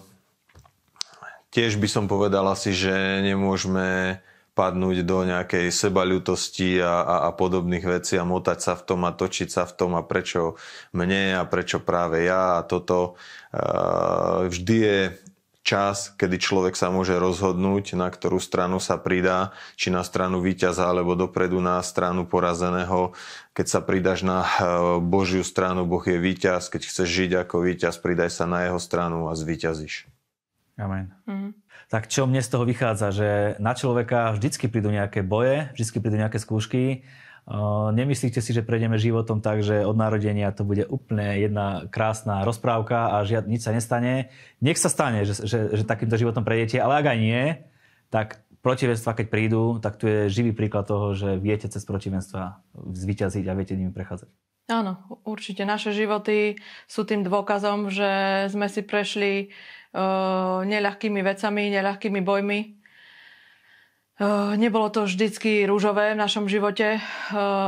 tiež 1.50 1.74
by 1.82 1.88
som 1.90 2.06
povedal 2.06 2.46
asi, 2.46 2.70
že 2.70 2.94
nemôžeme 3.26 4.22
padnúť 4.54 5.02
do 5.02 5.26
nejakej 5.26 5.74
sebaľutosti 5.74 6.78
a, 6.78 7.02
a, 7.02 7.14
a 7.26 7.30
podobných 7.34 7.82
vecí 7.82 8.14
a 8.14 8.22
motať 8.22 8.58
sa 8.62 8.72
v 8.78 8.82
tom 8.86 9.02
a 9.02 9.10
točiť 9.10 9.50
sa 9.50 9.66
v 9.66 9.74
tom 9.74 9.98
a 9.98 10.06
prečo 10.06 10.54
mne 10.94 11.34
a 11.34 11.42
prečo 11.42 11.82
práve 11.82 12.22
ja 12.22 12.62
a 12.62 12.66
toto. 12.66 13.18
Vždy 14.46 14.76
je 14.78 14.98
čas, 15.64 16.12
kedy 16.20 16.36
človek 16.36 16.76
sa 16.76 16.92
môže 16.92 17.16
rozhodnúť, 17.16 17.96
na 17.96 18.12
ktorú 18.12 18.36
stranu 18.36 18.76
sa 18.78 19.00
pridá, 19.00 19.56
či 19.80 19.88
na 19.88 20.04
stranu 20.04 20.44
víťaza 20.44 20.92
alebo 20.92 21.16
dopredu 21.16 21.58
na 21.58 21.80
stranu 21.80 22.28
porazeného. 22.28 23.16
Keď 23.56 23.66
sa 23.66 23.80
pridáš 23.80 24.22
na 24.28 24.44
Božiu 25.00 25.40
stranu, 25.40 25.88
Boh 25.88 26.04
je 26.04 26.20
víťaz. 26.20 26.68
Keď 26.68 26.82
chceš 26.84 27.08
žiť 27.08 27.30
ako 27.48 27.64
víťaz, 27.64 27.96
pridaj 27.96 28.28
sa 28.28 28.44
na 28.44 28.68
jeho 28.68 28.76
stranu 28.76 29.26
a 29.26 29.32
zvíťazíš. 29.32 30.04
Amen. 30.76 31.16
Mm-hmm. 31.24 31.50
Tak 31.88 32.12
čo 32.12 32.26
mne 32.28 32.42
z 32.44 32.50
toho 32.50 32.64
vychádza, 32.68 33.08
že 33.14 33.30
na 33.62 33.72
človeka 33.72 34.34
vždycky 34.36 34.68
prídu 34.68 34.92
nejaké 34.92 35.24
boje, 35.24 35.70
vždycky 35.72 36.02
prídu 36.02 36.18
nejaké 36.20 36.42
skúšky. 36.42 37.06
Nemyslíte 37.92 38.40
si, 38.40 38.56
že 38.56 38.64
prejdeme 38.64 38.96
životom 38.96 39.44
tak, 39.44 39.60
že 39.60 39.84
od 39.84 40.00
narodenia 40.00 40.48
to 40.56 40.64
bude 40.64 40.88
úplne 40.88 41.44
jedna 41.44 41.84
krásna 41.92 42.40
rozprávka 42.40 43.20
a 43.20 43.24
žiad, 43.28 43.44
nič 43.44 43.68
sa 43.68 43.76
nestane. 43.76 44.32
Nech 44.64 44.80
sa 44.80 44.88
stane, 44.88 45.28
že, 45.28 45.44
že, 45.44 45.76
že 45.76 45.84
takýmto 45.84 46.16
životom 46.16 46.40
prejdete, 46.40 46.80
ale 46.80 47.04
ak 47.04 47.06
aj 47.12 47.18
nie, 47.20 47.44
tak 48.08 48.40
protivenstva, 48.64 49.12
keď 49.12 49.26
prídu, 49.28 49.76
tak 49.76 50.00
tu 50.00 50.08
je 50.08 50.32
živý 50.32 50.56
príklad 50.56 50.88
toho, 50.88 51.12
že 51.12 51.36
viete 51.36 51.68
cez 51.68 51.84
protivenstva 51.84 52.64
zvyťaziť 52.72 53.44
a 53.44 53.52
viete 53.52 53.76
nimi 53.76 53.92
prechádzať. 53.92 54.32
Áno, 54.72 54.96
určite. 55.28 55.68
Naše 55.68 55.92
životy 55.92 56.56
sú 56.88 57.04
tým 57.04 57.20
dôkazom, 57.20 57.92
že 57.92 58.48
sme 58.48 58.72
si 58.72 58.80
prešli 58.80 59.52
uh, 59.92 60.64
neľahkými 60.64 61.20
vecami, 61.20 61.68
neľahkými 61.68 62.20
bojmi. 62.24 62.60
Nebolo 64.54 64.94
to 64.94 65.10
vždycky 65.10 65.66
rúžové 65.66 66.14
v 66.14 66.22
našom 66.22 66.46
živote. 66.46 67.02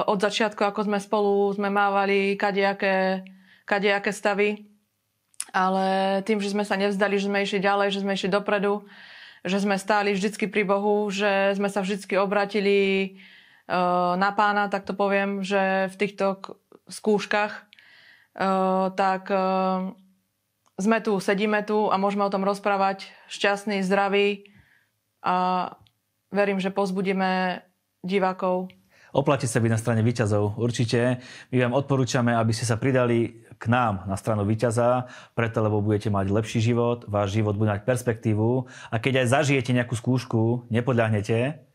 Od 0.07 0.19
začiatku, 0.23 0.63
ako 0.63 0.87
sme 0.87 1.03
spolu, 1.03 1.51
sme 1.51 1.75
mávali 1.75 2.39
kadejaké, 2.39 3.27
kadejaké 3.67 4.15
stavy. 4.15 4.71
Ale 5.51 6.21
tým, 6.23 6.39
že 6.39 6.55
sme 6.55 6.63
sa 6.63 6.79
nevzdali, 6.79 7.19
že 7.19 7.27
sme 7.27 7.43
išli 7.43 7.59
ďalej, 7.59 7.89
že 7.91 8.03
sme 8.07 8.15
išli 8.15 8.31
dopredu, 8.31 8.87
že 9.43 9.59
sme 9.59 9.75
stáli 9.75 10.15
vždycky 10.15 10.47
pri 10.47 10.63
Bohu, 10.63 11.11
že 11.11 11.55
sme 11.59 11.67
sa 11.67 11.83
vždycky 11.83 12.15
obratili 12.15 13.19
na 14.15 14.31
pána, 14.31 14.71
tak 14.71 14.87
to 14.87 14.95
poviem, 14.95 15.43
že 15.43 15.91
v 15.91 15.97
týchto 15.99 16.39
skúškach, 16.87 17.67
tak 18.95 19.23
sme 20.77 20.99
tu, 21.03 21.19
sedíme 21.19 21.67
tu 21.67 21.91
a 21.91 21.99
môžeme 21.99 22.23
o 22.23 22.31
tom 22.31 22.47
rozprávať 22.47 23.11
šťastný, 23.33 23.83
zdravý 23.83 24.47
a 25.27 25.75
verím, 26.37 26.61
že 26.61 26.69
pozbudíme 26.69 27.65
divákov. 28.05 28.69
Oplatí 29.17 29.49
sa 29.49 29.65
byť 29.65 29.71
na 29.73 29.81
strane 29.81 30.05
výťazov, 30.05 30.61
určite. 30.61 31.25
My 31.49 31.65
vám 31.65 31.73
odporúčame, 31.73 32.37
aby 32.37 32.53
ste 32.53 32.69
sa 32.69 32.77
pridali 32.77 33.49
k 33.57 33.65
nám 33.73 34.05
na 34.05 34.13
stranu 34.21 34.45
výťaza, 34.45 35.09
preto 35.33 35.65
lebo 35.65 35.81
budete 35.81 36.13
mať 36.13 36.29
lepší 36.29 36.61
život, 36.61 37.09
váš 37.09 37.41
život 37.41 37.57
bude 37.57 37.73
mať 37.73 37.89
perspektívu 37.89 38.69
a 38.93 38.97
keď 39.01 39.25
aj 39.25 39.41
zažijete 39.41 39.73
nejakú 39.73 39.97
skúšku, 39.97 40.69
nepodľahnete, 40.69 41.66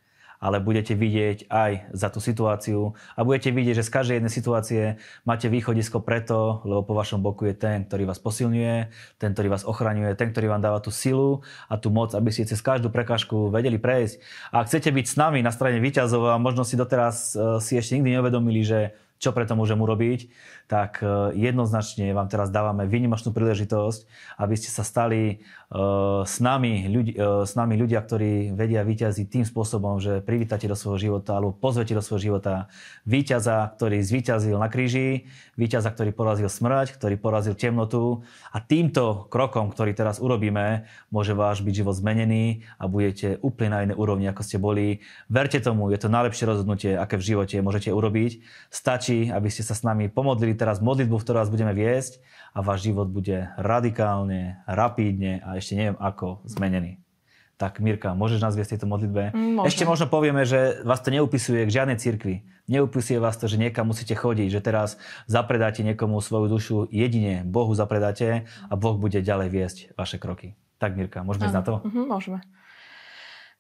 ale 0.42 0.58
budete 0.58 0.98
vidieť 0.98 1.46
aj 1.54 1.94
za 1.94 2.10
tú 2.10 2.18
situáciu 2.18 2.98
a 3.14 3.22
budete 3.22 3.54
vidieť, 3.54 3.78
že 3.78 3.88
z 3.88 3.94
každej 3.94 4.16
jednej 4.18 4.34
situácie 4.34 4.84
máte 5.22 5.46
východisko 5.48 6.02
preto, 6.02 6.66
lebo 6.66 6.82
po 6.82 6.98
vašom 6.98 7.22
boku 7.22 7.46
je 7.46 7.54
ten, 7.54 7.86
ktorý 7.86 8.10
vás 8.10 8.18
posilňuje, 8.18 8.76
ten, 9.22 9.38
ktorý 9.38 9.54
vás 9.54 9.64
ochraňuje, 9.64 10.18
ten, 10.18 10.34
ktorý 10.34 10.50
vám 10.50 10.66
dáva 10.66 10.82
tú 10.82 10.90
silu 10.90 11.46
a 11.70 11.78
tú 11.78 11.94
moc, 11.94 12.18
aby 12.18 12.34
ste 12.34 12.50
cez 12.50 12.58
každú 12.60 12.90
prekážku 12.90 13.54
vedeli 13.54 13.78
prejsť. 13.78 14.18
A 14.50 14.66
ak 14.66 14.74
chcete 14.74 14.90
byť 14.90 15.06
s 15.06 15.16
nami 15.22 15.46
na 15.46 15.54
strane 15.54 15.78
výťazov 15.78 16.34
a 16.34 16.42
možno 16.42 16.66
si 16.66 16.74
doteraz 16.74 17.38
e, 17.38 17.62
si 17.62 17.78
ešte 17.78 18.02
nikdy 18.02 18.18
neuvedomili, 18.18 18.66
že 18.66 18.98
čo 19.22 19.30
preto 19.38 19.54
môžem 19.54 19.78
urobiť, 19.78 20.34
tak 20.66 20.98
e, 21.06 21.38
jednoznačne 21.38 22.10
vám 22.18 22.26
teraz 22.26 22.50
dávame 22.50 22.90
výnimočnú 22.90 23.30
príležitosť, 23.30 24.10
aby 24.42 24.56
ste 24.58 24.74
sa 24.74 24.82
stali 24.82 25.46
uh, 25.70 26.26
s, 26.26 26.42
nami, 26.42 26.90
ľudí, 26.90 27.14
uh, 27.20 27.46
s 27.46 27.54
nami 27.54 27.78
ľudia, 27.78 28.02
ktorí 28.02 28.56
vedia 28.58 28.82
vyťaziť 28.82 29.28
tým 29.30 29.46
spôsobom, 29.46 30.02
že 30.02 30.26
privítate 30.26 30.66
do 30.66 30.74
svojho 30.74 30.98
života 30.98 31.38
alebo 31.38 31.54
pozvete 31.54 31.94
do 31.94 32.02
svojho 32.02 32.34
života 32.34 32.72
víťaza, 33.06 33.70
ktorý 33.78 34.02
zvíťazil 34.02 34.58
na 34.58 34.72
kríži, 34.74 35.30
víťaza, 35.54 35.94
ktorý 35.94 36.16
porazil 36.16 36.50
smrť, 36.50 36.98
ktorý 36.98 37.16
porazil 37.22 37.54
temnotu 37.54 38.26
a 38.50 38.58
týmto 38.58 39.30
krokom, 39.30 39.70
ktorý 39.70 39.94
teraz 39.94 40.18
urobíme, 40.18 40.90
môže 41.14 41.38
váš 41.38 41.62
byť 41.62 41.74
život 41.86 41.94
zmenený 41.94 42.66
a 42.82 42.90
budete 42.90 43.38
úplne 43.46 43.70
na 43.70 43.80
inej 43.86 43.98
úrovni, 44.00 44.26
ako 44.32 44.42
ste 44.42 44.58
boli. 44.58 45.06
Verte 45.30 45.62
tomu, 45.62 45.94
je 45.94 46.00
to 46.02 46.10
najlepšie 46.10 46.50
rozhodnutie, 46.50 46.92
aké 46.98 47.20
v 47.20 47.28
živote 47.36 47.56
môžete 47.62 47.94
urobiť. 47.94 48.42
Stačí, 48.72 49.11
aby 49.32 49.50
ste 49.52 49.64
sa 49.68 49.76
s 49.76 49.84
nami 49.84 50.08
pomodlili 50.08 50.56
teraz 50.56 50.80
modlitbu, 50.80 51.16
v 51.20 51.24
ktorej 51.28 51.40
vás 51.44 51.52
budeme 51.52 51.74
viesť 51.76 52.24
a 52.56 52.64
váš 52.64 52.88
život 52.88 53.12
bude 53.12 53.52
radikálne, 53.60 54.64
rapídne 54.70 55.44
a 55.44 55.60
ešte 55.60 55.76
neviem 55.76 55.98
ako 56.00 56.44
zmenený. 56.48 57.04
Tak 57.60 57.78
Mirka, 57.78 58.18
môžeš 58.18 58.42
nás 58.42 58.58
viesť 58.58 58.74
tejto 58.74 58.90
modlitbe? 58.90 59.38
Môžem. 59.38 59.70
Ešte 59.70 59.86
možno 59.86 60.10
povieme, 60.10 60.50
že 60.50 60.82
vás 60.82 60.98
to 61.06 61.14
neupisuje 61.14 61.62
k 61.70 61.70
žiadnej 61.70 62.02
cirkvi. 62.02 62.42
Neupisuje 62.66 63.22
vás 63.22 63.38
to, 63.38 63.46
že 63.46 63.62
niekam 63.62 63.86
musíte 63.86 64.18
chodiť, 64.18 64.50
že 64.50 64.66
teraz 64.66 64.98
zapredáte 65.30 65.86
niekomu 65.86 66.18
svoju 66.26 66.50
dušu, 66.50 66.78
jedine 66.90 67.46
Bohu 67.46 67.70
zapredáte 67.78 68.50
a 68.66 68.74
Boh 68.74 68.98
bude 68.98 69.22
ďalej 69.22 69.48
viesť 69.54 69.78
vaše 69.94 70.18
kroky. 70.18 70.58
Tak 70.82 70.98
Mirka, 70.98 71.22
môžeme 71.22 71.54
ísť 71.54 71.58
na 71.62 71.62
to? 71.62 71.74
Uh-huh, 71.86 72.10
môžeme. 72.10 72.42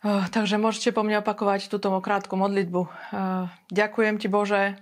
Takže 0.02 0.58
môžete 0.58 0.90
po 0.98 1.06
mne 1.06 1.22
opakovať 1.22 1.70
túto 1.70 1.94
krátku 2.02 2.34
modlitbu. 2.34 2.90
Ďakujem 3.70 4.18
ti 4.18 4.26
Bože 4.34 4.82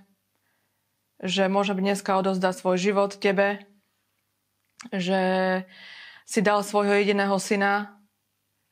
že 1.20 1.52
môžem 1.52 1.76
dneska 1.76 2.16
odozdať 2.16 2.54
svoj 2.56 2.76
život 2.80 3.12
tebe, 3.20 3.64
že 4.88 5.20
si 6.24 6.40
dal 6.40 6.64
svojho 6.64 6.96
jediného 6.96 7.36
syna, 7.36 8.00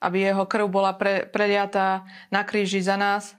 aby 0.01 0.31
jeho 0.31 0.47
krv 0.47 0.71
bola 0.71 0.95
pre, 0.95 1.27
preliatá 1.29 2.07
na 2.33 2.47
kríži 2.47 2.81
za 2.81 2.97
nás. 2.97 3.35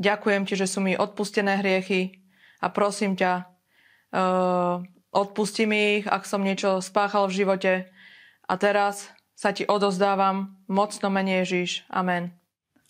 Ďakujem 0.00 0.48
ti, 0.48 0.54
že 0.56 0.70
sú 0.70 0.80
mi 0.80 0.96
odpustené 0.96 1.60
hriechy 1.60 2.24
a 2.62 2.72
prosím 2.72 3.18
ťa, 3.18 3.32
uh, 4.14 4.80
odpusti 5.12 5.66
mi 5.66 6.00
ich, 6.00 6.06
ak 6.08 6.24
som 6.24 6.40
niečo 6.40 6.80
spáchal 6.80 7.28
v 7.28 7.36
živote. 7.44 7.72
A 8.48 8.54
teraz 8.56 9.12
sa 9.36 9.52
ti 9.52 9.66
odozdávam 9.68 10.56
mocno 10.70 11.12
menej 11.12 11.44
Ježiš. 11.44 11.70
Amen. 11.92 12.32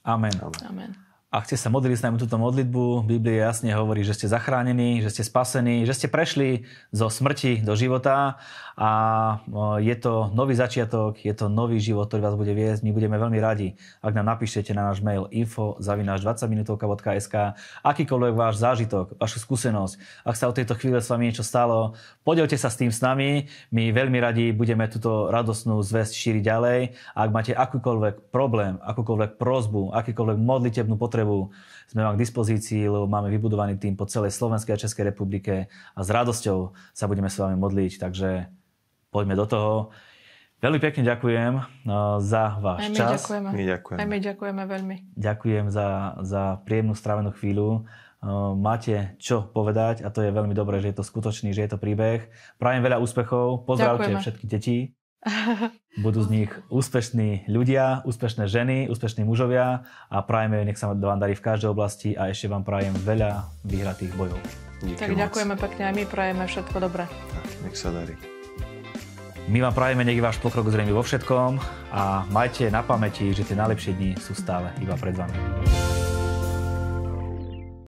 Amen. 0.06 0.34
Amen. 0.66 1.09
Ak 1.30 1.46
ste 1.46 1.54
sa 1.54 1.70
modlili 1.70 1.94
s 1.94 2.02
nami 2.02 2.18
túto 2.18 2.34
modlitbu, 2.42 3.06
Biblia 3.06 3.54
jasne 3.54 3.70
hovorí, 3.70 4.02
že 4.02 4.18
ste 4.18 4.26
zachránení, 4.26 4.98
že 4.98 5.14
ste 5.14 5.22
spasení, 5.22 5.86
že 5.86 5.94
ste 5.94 6.10
prešli 6.10 6.66
zo 6.90 7.06
smrti 7.06 7.62
do 7.62 7.78
života 7.78 8.42
a 8.74 8.90
je 9.78 9.94
to 9.94 10.34
nový 10.34 10.58
začiatok, 10.58 11.22
je 11.22 11.30
to 11.30 11.46
nový 11.46 11.78
život, 11.78 12.10
ktorý 12.10 12.26
vás 12.26 12.34
bude 12.34 12.50
viesť. 12.50 12.82
My 12.82 12.90
budeme 12.90 13.14
veľmi 13.14 13.38
radi, 13.38 13.78
ak 14.02 14.10
nám 14.10 14.26
napíšete 14.26 14.74
na 14.74 14.90
náš 14.90 15.06
mail 15.06 15.30
info 15.30 15.78
20 15.78 16.18
minutovka.sk 16.50 17.54
akýkoľvek 17.86 18.34
váš 18.34 18.58
zážitok, 18.58 19.14
vašu 19.14 19.38
skúsenosť, 19.38 20.26
ak 20.26 20.34
sa 20.34 20.50
o 20.50 20.56
tejto 20.56 20.74
chvíle 20.82 20.98
s 20.98 21.06
vami 21.14 21.30
niečo 21.30 21.46
stalo, 21.46 21.94
podelte 22.26 22.58
sa 22.58 22.74
s 22.74 22.74
tým 22.74 22.90
s 22.90 22.98
nami. 23.06 23.46
My 23.70 23.94
veľmi 23.94 24.18
radi 24.18 24.50
budeme 24.50 24.90
túto 24.90 25.30
radosnú 25.30 25.78
zväzť 25.78 26.10
šíriť 26.10 26.42
ďalej. 26.42 26.80
Ak 27.14 27.30
máte 27.30 27.54
akýkoľvek 27.54 28.34
problém, 28.34 28.82
akúkoľvek 28.82 29.38
prozbu, 29.38 29.94
akýkoľvek 29.94 30.38
modlitebnú 30.42 30.98
potrebu, 30.98 31.18
potrebu, 31.20 31.52
sme 31.90 32.00
vám 32.06 32.16
k 32.16 32.22
dispozícii, 32.24 32.88
lebo 32.88 33.04
máme 33.04 33.28
vybudovaný 33.28 33.76
tým 33.76 33.98
po 33.98 34.08
celej 34.08 34.32
Slovenskej 34.32 34.72
a 34.72 34.82
Českej 34.88 35.12
republike 35.12 35.68
a 35.68 36.00
s 36.00 36.08
radosťou 36.08 36.72
sa 36.96 37.04
budeme 37.10 37.28
s 37.28 37.36
vami 37.36 37.60
modliť, 37.60 37.92
takže 38.00 38.48
poďme 39.12 39.34
do 39.36 39.44
toho. 39.44 39.72
Veľmi 40.60 40.80
pekne 40.80 41.02
ďakujem 41.08 41.52
no, 41.88 42.20
za 42.20 42.60
váš 42.60 42.84
Aj 42.84 42.90
my 42.92 42.96
čas. 42.96 43.10
Ďakujeme. 43.24 43.48
My 43.48 43.64
ďakujeme. 43.64 43.98
Aj 44.00 44.08
my 44.08 44.18
ďakujeme 44.20 44.62
veľmi. 44.68 44.96
Ďakujem 45.16 45.66
za, 45.72 45.88
za 46.20 46.42
príjemnú 46.68 46.92
strávenú 46.92 47.32
chvíľu. 47.32 47.88
No, 48.20 48.52
máte 48.52 49.16
čo 49.16 49.48
povedať 49.48 50.04
a 50.04 50.12
to 50.12 50.20
je 50.20 50.28
veľmi 50.28 50.52
dobré, 50.52 50.84
že 50.84 50.92
je 50.92 51.00
to 51.00 51.04
skutočný, 51.04 51.56
že 51.56 51.64
je 51.64 51.70
to 51.72 51.80
príbeh. 51.80 52.28
Prajem 52.60 52.84
veľa 52.84 53.00
úspechov, 53.00 53.64
pozdravte 53.64 54.12
Ďakujeme. 54.12 54.20
všetky 54.20 54.44
deti. 54.46 54.76
Budú 56.00 56.24
z 56.24 56.28
nich 56.32 56.50
úspešní 56.72 57.44
ľudia, 57.50 58.00
úspešné 58.08 58.48
ženy, 58.48 58.88
úspešní 58.88 59.28
mužovia 59.28 59.84
a 60.08 60.16
prajeme, 60.24 60.64
nech 60.64 60.80
sa 60.80 60.88
vám 60.88 61.20
darí 61.20 61.36
v 61.36 61.44
každej 61.44 61.68
oblasti 61.68 62.16
a 62.16 62.32
ešte 62.32 62.48
vám 62.48 62.64
prajem 62.64 62.96
veľa 63.04 63.44
vyhratých 63.68 64.16
bojov. 64.16 64.40
Díky 64.80 64.96
Tak 64.96 65.12
moc. 65.12 65.20
ďakujeme 65.28 65.54
pekne 65.60 65.82
aj 65.92 65.94
my 65.94 66.04
prajeme 66.08 66.44
všetko 66.48 66.76
dobré. 66.80 67.04
Tak, 67.04 67.46
nech 67.68 67.76
sa 67.76 67.92
darí. 67.92 68.16
My 69.50 69.58
vám 69.60 69.74
prajeme, 69.74 70.06
nech 70.06 70.16
je 70.16 70.24
váš 70.24 70.38
pokrok 70.38 70.70
zrejme 70.70 70.94
vo 70.94 71.02
všetkom 71.04 71.58
a 71.90 72.24
majte 72.30 72.70
na 72.70 72.80
pamäti, 72.86 73.34
že 73.34 73.44
tie 73.44 73.58
najlepšie 73.58 73.92
dni 73.98 74.10
sú 74.16 74.32
stále 74.32 74.72
iba 74.78 74.94
pred 74.94 75.12
vami. 75.12 75.36